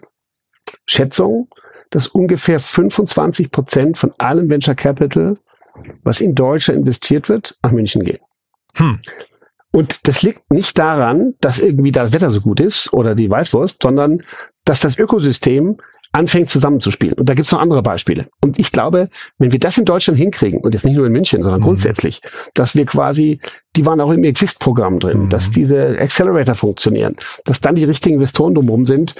Schätzung, 0.87 1.48
dass 1.90 2.07
ungefähr 2.07 2.61
25 2.61 3.50
Prozent 3.50 3.98
von 3.98 4.12
allem 4.18 4.50
Venture 4.50 4.74
Capital, 4.74 5.38
was 6.03 6.20
in 6.20 6.35
Deutschland 6.35 6.81
investiert 6.81 7.29
wird, 7.29 7.57
nach 7.62 7.72
München 7.72 8.05
gehen. 8.05 8.20
Hm. 8.77 9.00
Und 9.70 10.07
das 10.07 10.22
liegt 10.22 10.53
nicht 10.53 10.79
daran, 10.79 11.35
dass 11.40 11.59
irgendwie 11.59 11.92
das 11.92 12.12
Wetter 12.12 12.31
so 12.31 12.40
gut 12.40 12.61
ist 12.61 12.92
oder 12.92 13.14
die 13.14 13.31
Weißwurst, 13.31 13.83
sondern 13.83 14.22
dass 14.64 14.81
das 14.81 14.98
Ökosystem 14.98 15.77
anfängt 16.12 16.48
zusammenzuspielen. 16.48 17.14
Und 17.18 17.29
da 17.29 17.35
gibt's 17.35 17.50
noch 17.50 17.61
andere 17.61 17.83
Beispiele. 17.83 18.29
Und 18.40 18.59
ich 18.59 18.70
glaube, 18.70 19.09
wenn 19.38 19.50
wir 19.50 19.59
das 19.59 19.77
in 19.79 19.85
Deutschland 19.85 20.16
hinkriegen, 20.16 20.61
und 20.61 20.72
jetzt 20.72 20.85
nicht 20.85 20.96
nur 20.96 21.07
in 21.07 21.12
München, 21.12 21.42
sondern 21.42 21.61
mhm. 21.61 21.64
grundsätzlich, 21.64 22.22
dass 22.55 22.77
wir 22.77 22.87
quasi, 22.87 23.40
die 23.74 23.85
waren 23.85 24.00
auch 24.00 24.12
im 24.12 24.22
Exist-Programm 24.22 25.00
drin, 25.00 25.24
mhm. 25.24 25.29
dass 25.29 25.50
diese 25.50 25.98
Accelerator 25.98 26.55
funktionieren, 26.55 27.16
dass 27.44 27.61
dann 27.61 27.74
die 27.74 27.85
richtigen 27.85 28.14
Investoren 28.14 28.55
drumherum 28.55 28.87
sind, 28.87 29.16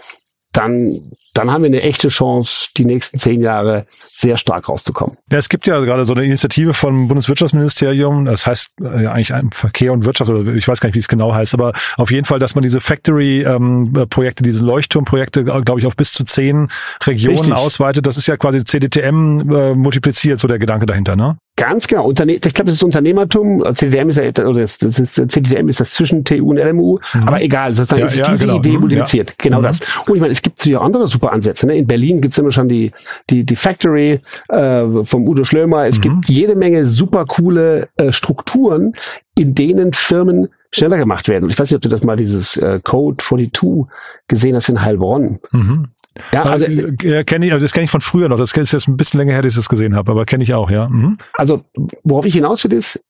dann, 0.55 1.01
dann 1.35 1.51
haben 1.51 1.63
wir 1.63 1.69
eine 1.69 1.83
echte 1.83 2.09
Chance, 2.09 2.69
die 2.77 2.85
nächsten 2.85 3.19
zehn 3.19 3.43
Jahre 3.43 3.87
sehr 4.11 4.39
stark 4.39 4.69
rauszukommen. 4.69 5.17
Ja, 5.31 5.39
es 5.39 5.49
gibt 5.49 5.67
ja 5.67 5.81
gerade 5.81 6.05
so 6.05 6.15
eine 6.15 6.25
Initiative 6.25 6.73
vom 6.75 7.09
Bundeswirtschaftsministerium, 7.09 8.25
das 8.25 8.47
heißt 8.47 8.71
äh, 8.81 9.07
eigentlich 9.07 9.33
Verkehr 9.53 9.93
und 9.93 10.05
Wirtschaft, 10.05 10.31
oder 10.31 10.55
ich 10.55 10.67
weiß 10.67 10.81
gar 10.81 10.89
nicht, 10.89 10.95
wie 10.95 11.01
es 11.01 11.09
genau 11.09 11.35
heißt, 11.35 11.55
aber 11.55 11.73
auf 11.97 12.13
jeden 12.13 12.25
Fall, 12.25 12.39
dass 12.39 12.55
man 12.55 12.63
diese 12.63 12.81
Factory-Projekte, 12.81 14.45
ähm, 14.45 14.51
diese 14.51 14.65
Leuchtturmprojekte, 14.65 15.45
glaube 15.45 15.81
ich, 15.81 15.87
auf 15.87 15.97
bis 15.97 16.13
zu 16.13 16.25
zehn 16.25 16.69
Regionen 17.05 17.39
Richtig. 17.39 17.55
ausweitet. 17.55 18.07
Das 18.07 18.17
ist 18.17 18.29
ja 18.29 18.37
quasi 18.37 18.63
CDTM 18.63 19.53
äh, 19.53 19.75
multipliziert, 19.75 20.39
so 20.39 20.47
der 20.47 20.61
Gedanke 20.61 20.87
dahinter, 20.87 21.17
ne? 21.17 21.37
Ganz 21.57 21.87
genau. 21.87 22.07
Unterne 22.09 22.33
ich 22.33 22.41
glaube, 22.41 22.65
das 22.65 22.75
ist 22.75 22.83
Unternehmertum. 22.83 23.65
CDM 23.75 24.09
ist 24.09 24.17
ja, 24.17 24.25
oder 24.45 24.61
das, 24.61 24.79
das 24.79 24.99
ist, 24.99 25.15
CDM 25.31 25.69
ist 25.69 25.79
das 25.79 25.93
zwischen 25.93 26.25
TU 26.25 26.51
und 26.51 26.57
LMU. 26.57 26.99
Mhm. 27.15 27.29
Aber 27.29 27.41
egal, 27.43 27.75
sozusagen 27.75 28.01
ja, 28.01 28.07
ist 28.07 28.19
ja, 28.19 28.31
diese 28.33 28.47
genau. 28.47 28.59
Idee 28.59 28.73
mhm, 28.73 28.81
multipliziert. 28.81 29.31
Ja. 29.31 29.37
Genau 29.39 29.59
mhm. 29.61 29.65
das. 29.65 29.81
Und 30.09 30.17
ich 30.17 30.21
meine, 30.21 30.33
es 30.33 30.43
gibt 30.43 30.67
ja 30.67 30.81
andere 30.81 31.07
super 31.07 31.33
Ansätze. 31.33 31.67
Ne? 31.69 31.77
In 31.77 31.87
Berlin 31.87 32.21
gibt's 32.21 32.39
immer 32.39 32.51
schon 32.51 32.69
die, 32.69 32.91
die, 33.31 33.45
die 33.45 33.55
Factory 33.55 34.21
äh, 34.49 35.05
vom 35.05 35.29
Udo 35.29 35.45
Schlömer. 35.45 35.87
Es 35.87 35.99
mhm. 35.99 36.03
gibt 36.03 36.29
jede 36.29 36.57
Menge 36.57 36.87
super 36.87 37.25
coole 37.25 37.89
äh, 37.97 38.11
Strukturen, 38.11 38.95
in 39.39 39.55
denen 39.55 39.93
Firmen 39.93 40.49
schneller 40.73 40.99
gemacht 40.99 41.29
werden. 41.29 41.45
Und 41.45 41.51
ich 41.51 41.59
weiß 41.59 41.71
nicht, 41.71 41.77
ob 41.77 41.83
du 41.83 41.89
das 41.89 42.03
mal 42.03 42.17
dieses 42.17 42.57
äh, 42.57 42.81
Code 42.83 43.17
42 43.19 43.87
gesehen 44.27 44.57
hast 44.57 44.69
in 44.69 44.83
Heilbronn. 44.83 45.39
Mhm. 45.53 45.89
Ja, 46.33 46.43
also 46.43 46.65
äh, 46.65 47.25
kenne 47.25 47.47
ich, 47.47 47.53
also 47.53 47.65
das 47.65 47.73
kenne 47.73 47.85
ich 47.85 47.91
von 47.91 48.01
früher 48.01 48.29
noch. 48.29 48.37
Das 48.37 48.53
ist 48.53 48.73
jetzt 48.73 48.89
ein 48.89 48.97
bisschen 48.97 49.19
länger 49.19 49.33
her, 49.33 49.43
dass 49.43 49.53
ich 49.53 49.59
das 49.59 49.69
gesehen 49.69 49.97
habe, 49.97 50.13
aber 50.13 50.25
kenne 50.27 50.45
ich 50.45 50.55
auch, 50.55 50.71
ja. 50.71 50.89
Mhm. 50.89 51.19
Also 51.33 51.65
worauf 52.03 52.27
ich 52.27 52.35
hinaus 52.35 52.65
will 52.65 52.73
ist, 52.73 53.05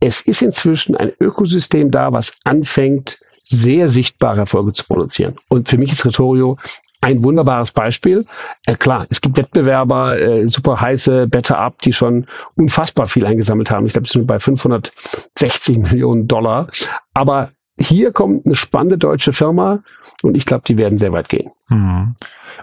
es 0.00 0.20
ist 0.20 0.42
inzwischen 0.42 0.96
ein 0.96 1.12
Ökosystem 1.20 1.90
da, 1.90 2.12
was 2.12 2.38
anfängt, 2.44 3.18
sehr 3.38 3.88
sichtbare 3.88 4.40
Erfolge 4.40 4.72
zu 4.72 4.84
produzieren. 4.84 5.36
Und 5.48 5.68
für 5.68 5.78
mich 5.78 5.92
ist 5.92 6.04
Retorio 6.04 6.58
ein 7.00 7.22
wunderbares 7.22 7.72
Beispiel. 7.72 8.26
Äh, 8.66 8.74
klar, 8.74 9.06
es 9.10 9.20
gibt 9.20 9.36
Wettbewerber, 9.36 10.18
äh, 10.18 10.48
super 10.48 10.80
heiße 10.80 11.28
Better 11.28 11.58
Up, 11.58 11.80
die 11.82 11.92
schon 11.92 12.26
unfassbar 12.56 13.06
viel 13.06 13.24
eingesammelt 13.24 13.70
haben. 13.70 13.86
Ich 13.86 13.92
glaube, 13.92 14.06
es 14.06 14.12
sind 14.12 14.26
bei 14.26 14.40
560 14.40 15.78
Millionen 15.78 16.26
Dollar. 16.26 16.68
Aber 17.14 17.52
hier 17.78 18.12
kommt 18.12 18.46
eine 18.46 18.56
spannende 18.56 18.98
deutsche 18.98 19.32
Firma 19.32 19.80
und 20.22 20.36
ich 20.36 20.46
glaube, 20.46 20.64
die 20.66 20.78
werden 20.78 20.98
sehr 20.98 21.12
weit 21.12 21.28
gehen. 21.28 21.50
Mhm. 21.68 22.14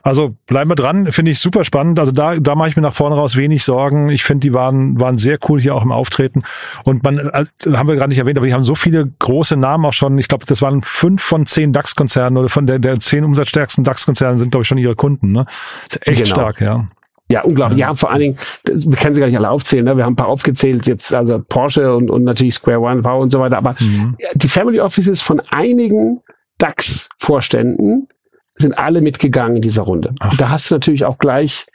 Also 0.02 0.36
bleiben 0.48 0.72
wir 0.72 0.76
dran, 0.76 1.12
finde 1.12 1.32
ich 1.32 1.40
super 1.40 1.64
spannend. 1.64 2.00
Also 2.00 2.12
da, 2.12 2.40
da 2.40 2.56
mache 2.56 2.70
ich 2.70 2.76
mir 2.76 2.82
nach 2.82 2.94
vorne 2.94 3.16
raus 3.16 3.38
wenig 3.38 3.64
Sorgen. 3.64 4.10
Ich 4.10 4.24
finde, 4.24 4.48
die 4.48 4.54
waren, 4.54 5.00
waren 5.00 5.18
sehr 5.18 5.38
cool 5.48 5.62
hier 5.62 5.76
auch 5.76 5.84
im 5.84 5.92
Auftreten. 5.92 6.44
Und 6.84 7.04
man, 7.04 7.20
äh, 7.20 7.46
haben 7.74 7.88
wir 7.88 7.96
gerade 7.96 8.10
nicht 8.10 8.18
erwähnt, 8.18 8.38
aber 8.38 8.48
die 8.48 8.54
haben 8.54 8.64
so 8.64 8.76
viele 8.76 9.08
große 9.20 9.56
Namen 9.56 9.86
auch 9.86 9.94
schon. 9.94 10.18
Ich 10.18 10.28
glaube, 10.28 10.46
das 10.48 10.62
waren 10.62 10.82
fünf 10.82 11.22
von 11.22 11.46
zehn 11.46 11.74
DAX-Konzernen 11.74 12.38
oder 12.38 12.50
von 12.50 12.66
der, 12.66 12.80
der 12.80 13.00
zehn 13.00 13.24
umsatzstärksten 13.24 13.84
DAX-Konzernen 13.84 14.40
sind, 14.40 14.50
glaube 14.50 14.64
ich, 14.64 14.68
schon 14.68 14.80
ihre 14.80 14.96
Kunden. 14.96 15.32
Ne? 15.32 15.46
Das 15.90 15.98
ist 15.98 16.08
echt 16.08 16.24
genau. 16.24 16.36
stark, 16.36 16.60
ja. 16.60 16.88
Ja, 17.30 17.44
unglaublich. 17.44 17.80
Ja, 17.80 17.96
vor 17.96 18.12
allen 18.12 18.20
Dingen, 18.20 18.38
das, 18.66 18.88
wir 18.88 18.98
können 18.98 19.16
sie 19.16 19.20
gar 19.20 19.28
nicht 19.28 19.38
alle 19.38 19.50
aufzählen. 19.50 19.86
Ne? 19.86 19.98
Wir 19.98 20.06
haben 20.06 20.14
ein 20.14 20.18
paar 20.18 20.28
aufgezählt, 20.28 20.86
jetzt 20.88 21.14
also 21.14 21.40
Porsche 21.40 21.96
und, 21.96 22.12
und 22.12 22.24
natürlich 22.24 22.56
Square 22.56 22.80
One, 22.80 23.02
Power 23.02 23.22
und 23.22 23.32
so 23.32 23.40
weiter. 23.40 23.58
Aber 23.58 23.76
mhm. 23.80 24.18
die 24.36 24.50
Family 24.50 24.80
Offices 24.80 25.22
von 25.22 25.40
einigen 25.40 26.22
DAX-Vorständen 26.58 28.08
sind 28.56 28.78
alle 28.78 29.02
mitgegangen 29.02 29.58
in 29.58 29.62
dieser 29.62 29.84
Runde. 29.84 30.14
Da 30.38 30.50
hast 30.50 30.70
du 30.70 30.76
natürlich 30.76 31.06
auch 31.06 31.18
gleich 31.18 31.66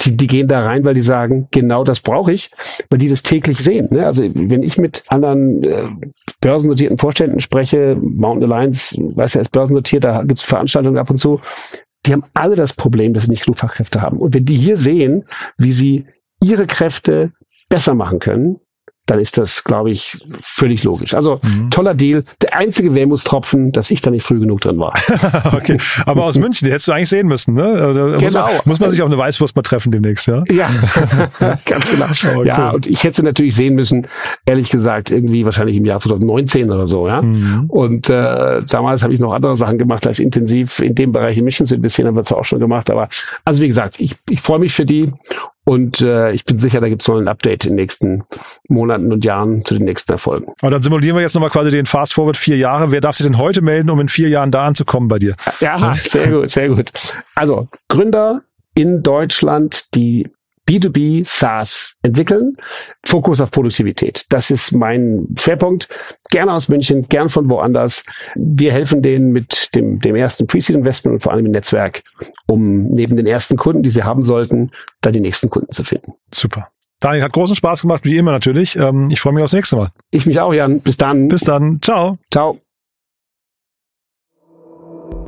die, 0.00 0.16
die 0.16 0.26
gehen 0.26 0.48
da 0.48 0.62
rein, 0.62 0.84
weil 0.84 0.94
die 0.94 1.02
sagen, 1.02 1.46
genau 1.52 1.84
das 1.84 2.00
brauche 2.00 2.32
ich, 2.32 2.50
weil 2.90 2.98
die 2.98 3.08
das 3.08 3.22
täglich 3.22 3.58
sehen. 3.58 3.88
Ne? 3.90 4.04
Also 4.04 4.22
wenn 4.22 4.62
ich 4.62 4.78
mit 4.78 5.04
anderen 5.08 5.62
äh, 5.62 5.88
börsennotierten 6.40 6.98
Vorständen 6.98 7.40
spreche, 7.40 7.96
Mountain 8.00 8.50
Alliance, 8.50 8.96
weiß 8.98 9.34
ja, 9.34 9.42
ist 9.42 9.52
börsennotiert, 9.52 10.04
da 10.04 10.22
gibt 10.22 10.40
es 10.40 10.44
Veranstaltungen 10.44 10.98
ab 10.98 11.10
und 11.10 11.18
zu, 11.18 11.40
die 12.06 12.12
haben 12.12 12.24
alle 12.34 12.56
das 12.56 12.72
Problem, 12.72 13.14
dass 13.14 13.24
sie 13.24 13.30
nicht 13.30 13.44
genug 13.44 13.58
Fachkräfte 13.58 14.00
haben. 14.00 14.18
Und 14.18 14.34
wenn 14.34 14.44
die 14.44 14.56
hier 14.56 14.76
sehen, 14.76 15.24
wie 15.58 15.72
sie 15.72 16.06
ihre 16.42 16.66
Kräfte 16.66 17.32
besser 17.68 17.94
machen 17.94 18.18
können, 18.18 18.60
dann 19.06 19.20
ist 19.20 19.38
das, 19.38 19.62
glaube 19.62 19.92
ich, 19.92 20.18
völlig 20.40 20.82
logisch. 20.82 21.14
Also 21.14 21.38
mhm. 21.42 21.70
toller 21.70 21.94
Deal. 21.94 22.24
Der 22.42 22.56
einzige 22.56 22.94
Wermutstropfen, 22.94 23.70
dass 23.70 23.90
ich 23.92 24.00
da 24.00 24.10
nicht 24.10 24.24
früh 24.24 24.40
genug 24.40 24.60
drin 24.60 24.78
war. 24.78 24.94
okay, 25.52 25.78
aber 26.04 26.24
aus 26.24 26.36
München, 26.36 26.66
die 26.66 26.72
hättest 26.72 26.88
du 26.88 26.92
eigentlich 26.92 27.08
sehen 27.08 27.28
müssen, 27.28 27.54
ne? 27.54 27.74
Da 27.76 27.92
genau. 27.92 28.18
Muss 28.18 28.34
man, 28.34 28.50
muss 28.64 28.80
man 28.80 28.90
sich 28.90 29.02
auf 29.02 29.06
eine 29.06 29.16
Weißwurst 29.16 29.54
mal 29.54 29.62
treffen 29.62 29.92
demnächst, 29.92 30.26
ja? 30.26 30.42
Ja, 30.50 30.68
ganz 31.64 31.90
genau. 31.90 32.06
Oh, 32.36 32.42
ja, 32.42 32.70
und 32.70 32.86
ich 32.86 33.04
hätte 33.04 33.16
sie 33.16 33.22
natürlich 33.22 33.54
sehen 33.54 33.74
müssen, 33.74 34.08
ehrlich 34.46 34.70
gesagt, 34.70 35.10
irgendwie 35.10 35.44
wahrscheinlich 35.44 35.76
im 35.76 35.84
Jahr 35.84 36.00
2019 36.00 36.70
oder 36.70 36.86
so, 36.86 37.06
ja. 37.06 37.22
Mhm. 37.22 37.66
Und 37.68 38.10
äh, 38.10 38.62
damals 38.68 39.02
habe 39.02 39.14
ich 39.14 39.20
noch 39.20 39.32
andere 39.32 39.56
Sachen 39.56 39.78
gemacht, 39.78 40.06
als 40.06 40.18
intensiv 40.18 40.80
in 40.80 40.94
dem 40.94 41.12
Bereich 41.12 41.38
in 41.38 41.44
München 41.44 41.66
zu 41.66 41.76
investieren, 41.76 42.08
haben 42.08 42.16
wir 42.16 42.24
zwar 42.24 42.38
auch 42.38 42.44
schon 42.44 42.58
gemacht, 42.58 42.90
aber 42.90 43.08
also 43.44 43.62
wie 43.62 43.68
gesagt, 43.68 44.00
ich, 44.00 44.16
ich 44.28 44.40
freue 44.40 44.58
mich 44.58 44.72
für 44.72 44.86
die 44.86 45.12
und 45.68 46.00
äh, 46.00 46.30
ich 46.30 46.44
bin 46.44 46.60
sicher, 46.60 46.80
da 46.80 46.88
gibt 46.88 47.02
es 47.02 47.08
noch 47.08 47.16
ein 47.16 47.26
Update 47.26 47.64
in 47.64 47.72
den 47.72 47.76
nächsten 47.76 48.22
Monaten 48.68 49.12
und 49.12 49.24
Jahren 49.24 49.64
zu 49.64 49.74
den 49.74 49.84
nächsten 49.84 50.12
Erfolgen. 50.12 50.52
Aber 50.60 50.70
dann 50.70 50.80
simulieren 50.80 51.16
wir 51.16 51.22
jetzt 51.22 51.34
nochmal 51.34 51.50
quasi 51.50 51.72
den 51.72 51.86
Fast 51.86 52.14
Forward 52.14 52.36
vier 52.36 52.56
Jahre. 52.56 52.92
Wer 52.92 53.00
darf 53.00 53.16
sich 53.16 53.26
denn 53.26 53.36
heute 53.36 53.62
melden, 53.62 53.90
um 53.90 53.98
in 53.98 54.08
vier 54.08 54.28
Jahren 54.28 54.52
da 54.52 54.64
anzukommen 54.64 55.08
bei 55.08 55.18
dir? 55.18 55.34
Ja, 55.58 55.96
sehr 55.96 56.30
gut, 56.30 56.50
sehr 56.50 56.68
gut. 56.68 56.92
Also 57.34 57.66
Gründer 57.88 58.42
in 58.76 59.02
Deutschland, 59.02 59.92
die 59.96 60.28
B2B 60.68 61.24
SaaS 61.24 61.98
entwickeln. 62.02 62.56
Fokus 63.04 63.40
auf 63.40 63.50
Produktivität. 63.50 64.26
Das 64.30 64.50
ist 64.50 64.72
mein 64.72 65.26
Schwerpunkt. 65.38 65.88
Gerne 66.30 66.52
aus 66.52 66.68
München, 66.68 67.06
gern 67.08 67.28
von 67.28 67.48
woanders. 67.48 68.04
Wir 68.34 68.72
helfen 68.72 69.02
denen 69.02 69.32
mit 69.32 69.74
dem, 69.74 70.00
dem 70.00 70.16
ersten 70.16 70.46
Pre-Seed 70.46 70.76
Investment 70.76 71.14
und 71.14 71.20
vor 71.20 71.32
allem 71.32 71.46
im 71.46 71.52
Netzwerk, 71.52 72.02
um 72.46 72.88
neben 72.88 73.16
den 73.16 73.26
ersten 73.26 73.56
Kunden, 73.56 73.82
die 73.82 73.90
sie 73.90 74.02
haben 74.02 74.22
sollten, 74.22 74.70
dann 75.00 75.12
die 75.12 75.20
nächsten 75.20 75.50
Kunden 75.50 75.72
zu 75.72 75.84
finden. 75.84 76.14
Super. 76.32 76.68
Daniel, 77.00 77.24
hat 77.24 77.32
großen 77.32 77.56
Spaß 77.56 77.82
gemacht, 77.82 78.04
wie 78.04 78.16
immer 78.16 78.32
natürlich. 78.32 78.74
Ähm, 78.76 79.10
ich 79.10 79.20
freue 79.20 79.34
mich 79.34 79.44
aufs 79.44 79.52
nächste 79.52 79.76
Mal. 79.76 79.90
Ich 80.10 80.26
mich 80.26 80.40
auch, 80.40 80.54
Jan. 80.54 80.80
Bis 80.80 80.96
dann. 80.96 81.28
Bis 81.28 81.42
dann. 81.42 81.78
Ciao. 81.82 82.18
Ciao. 82.32 82.58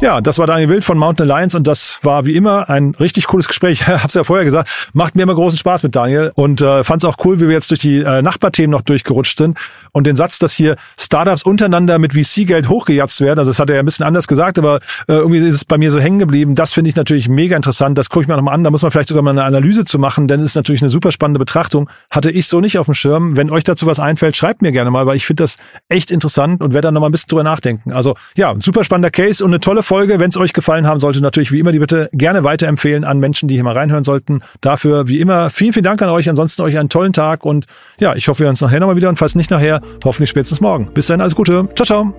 Ja, 0.00 0.22
das 0.22 0.38
war 0.38 0.46
Daniel 0.46 0.70
Wild 0.70 0.82
von 0.82 0.96
Mountain 0.96 1.30
Alliance 1.30 1.54
und 1.54 1.66
das 1.66 1.98
war 2.02 2.24
wie 2.24 2.34
immer 2.34 2.70
ein 2.70 2.94
richtig 2.98 3.26
cooles 3.26 3.46
Gespräch. 3.48 3.86
Hab's 3.86 4.14
ja 4.14 4.24
vorher 4.24 4.46
gesagt, 4.46 4.90
macht 4.94 5.14
mir 5.14 5.24
immer 5.24 5.34
großen 5.34 5.58
Spaß 5.58 5.82
mit 5.82 5.94
Daniel 5.94 6.32
und 6.34 6.62
äh, 6.62 6.84
fand 6.84 7.04
es 7.04 7.08
auch 7.08 7.18
cool, 7.26 7.38
wie 7.38 7.48
wir 7.48 7.52
jetzt 7.52 7.70
durch 7.70 7.80
die 7.80 7.98
äh, 7.98 8.22
Nachbarthemen 8.22 8.70
noch 8.70 8.80
durchgerutscht 8.80 9.36
sind 9.36 9.58
und 9.92 10.06
den 10.06 10.16
Satz, 10.16 10.38
dass 10.38 10.54
hier 10.54 10.76
Startups 10.98 11.42
untereinander 11.42 11.98
mit 11.98 12.14
VC-Geld 12.14 12.70
hochgejatzt 12.70 13.20
werden, 13.20 13.40
also 13.40 13.50
das 13.50 13.58
hat 13.58 13.68
er 13.68 13.76
ja 13.76 13.82
ein 13.82 13.84
bisschen 13.84 14.06
anders 14.06 14.26
gesagt, 14.26 14.58
aber 14.58 14.76
äh, 15.06 15.12
irgendwie 15.12 15.36
ist 15.36 15.54
es 15.54 15.66
bei 15.66 15.76
mir 15.76 15.90
so 15.90 16.00
hängen 16.00 16.18
geblieben. 16.18 16.54
Das 16.54 16.72
finde 16.72 16.88
ich 16.88 16.96
natürlich 16.96 17.28
mega 17.28 17.54
interessant. 17.54 17.98
Das 17.98 18.08
gucke 18.08 18.22
ich 18.22 18.28
mir 18.28 18.36
nochmal 18.36 18.54
an. 18.54 18.64
Da 18.64 18.70
muss 18.70 18.80
man 18.80 18.90
vielleicht 18.90 19.10
sogar 19.10 19.22
mal 19.22 19.32
eine 19.32 19.44
Analyse 19.44 19.84
zu 19.84 19.98
machen, 19.98 20.28
denn 20.28 20.40
es 20.40 20.46
ist 20.46 20.54
natürlich 20.54 20.80
eine 20.80 20.90
super 20.90 21.12
spannende 21.12 21.38
Betrachtung. 21.38 21.90
Hatte 22.08 22.30
ich 22.30 22.48
so 22.48 22.60
nicht 22.60 22.78
auf 22.78 22.86
dem 22.86 22.94
Schirm. 22.94 23.36
Wenn 23.36 23.50
euch 23.50 23.64
dazu 23.64 23.84
was 23.84 24.00
einfällt, 24.00 24.34
schreibt 24.34 24.62
mir 24.62 24.72
gerne 24.72 24.90
mal, 24.90 25.04
weil 25.04 25.16
ich 25.16 25.26
finde 25.26 25.42
das 25.42 25.58
echt 25.90 26.10
interessant 26.10 26.62
und 26.62 26.72
werde 26.72 26.86
dann 26.86 26.94
nochmal 26.94 27.10
ein 27.10 27.12
bisschen 27.12 27.28
drüber 27.28 27.44
nachdenken. 27.44 27.92
Also 27.92 28.14
ja, 28.34 28.54
super 28.58 28.82
spannender 28.82 29.10
Case 29.10 29.44
und 29.44 29.50
eine 29.50 29.60
tolle 29.60 29.82
Folge. 29.90 30.20
Wenn 30.20 30.30
es 30.30 30.36
euch 30.36 30.52
gefallen 30.52 30.86
haben 30.86 31.00
sollte, 31.00 31.20
natürlich 31.20 31.50
wie 31.50 31.58
immer 31.58 31.72
die 31.72 31.80
Bitte 31.80 32.10
gerne 32.12 32.44
weiterempfehlen 32.44 33.02
an 33.02 33.18
Menschen, 33.18 33.48
die 33.48 33.56
hier 33.56 33.64
mal 33.64 33.76
reinhören 33.76 34.04
sollten. 34.04 34.40
Dafür 34.60 35.08
wie 35.08 35.18
immer 35.18 35.50
vielen, 35.50 35.72
vielen 35.72 35.82
Dank 35.82 36.00
an 36.00 36.10
euch. 36.10 36.30
Ansonsten 36.30 36.62
euch 36.62 36.78
einen 36.78 36.88
tollen 36.88 37.12
Tag 37.12 37.44
und 37.44 37.66
ja, 37.98 38.14
ich 38.14 38.28
hoffe, 38.28 38.38
wir 38.38 38.44
hören 38.44 38.52
uns 38.52 38.60
nachher 38.60 38.78
nochmal 38.78 38.94
wieder 38.94 39.08
und 39.08 39.18
falls 39.18 39.34
nicht 39.34 39.50
nachher, 39.50 39.80
hoffentlich 40.04 40.30
spätestens 40.30 40.60
morgen. 40.60 40.94
Bis 40.94 41.08
dahin, 41.08 41.20
alles 41.20 41.34
Gute. 41.34 41.68
Ciao, 41.74 41.84
ciao. 41.84 42.14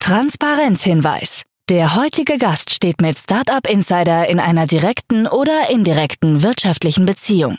Transparenzhinweis. 0.00 1.42
Der 1.70 1.94
heutige 1.94 2.38
Gast 2.38 2.74
steht 2.74 3.00
mit 3.00 3.20
Startup 3.20 3.64
Insider 3.70 4.28
in 4.28 4.40
einer 4.40 4.66
direkten 4.66 5.28
oder 5.28 5.70
indirekten 5.70 6.42
wirtschaftlichen 6.42 7.06
Beziehung. 7.06 7.58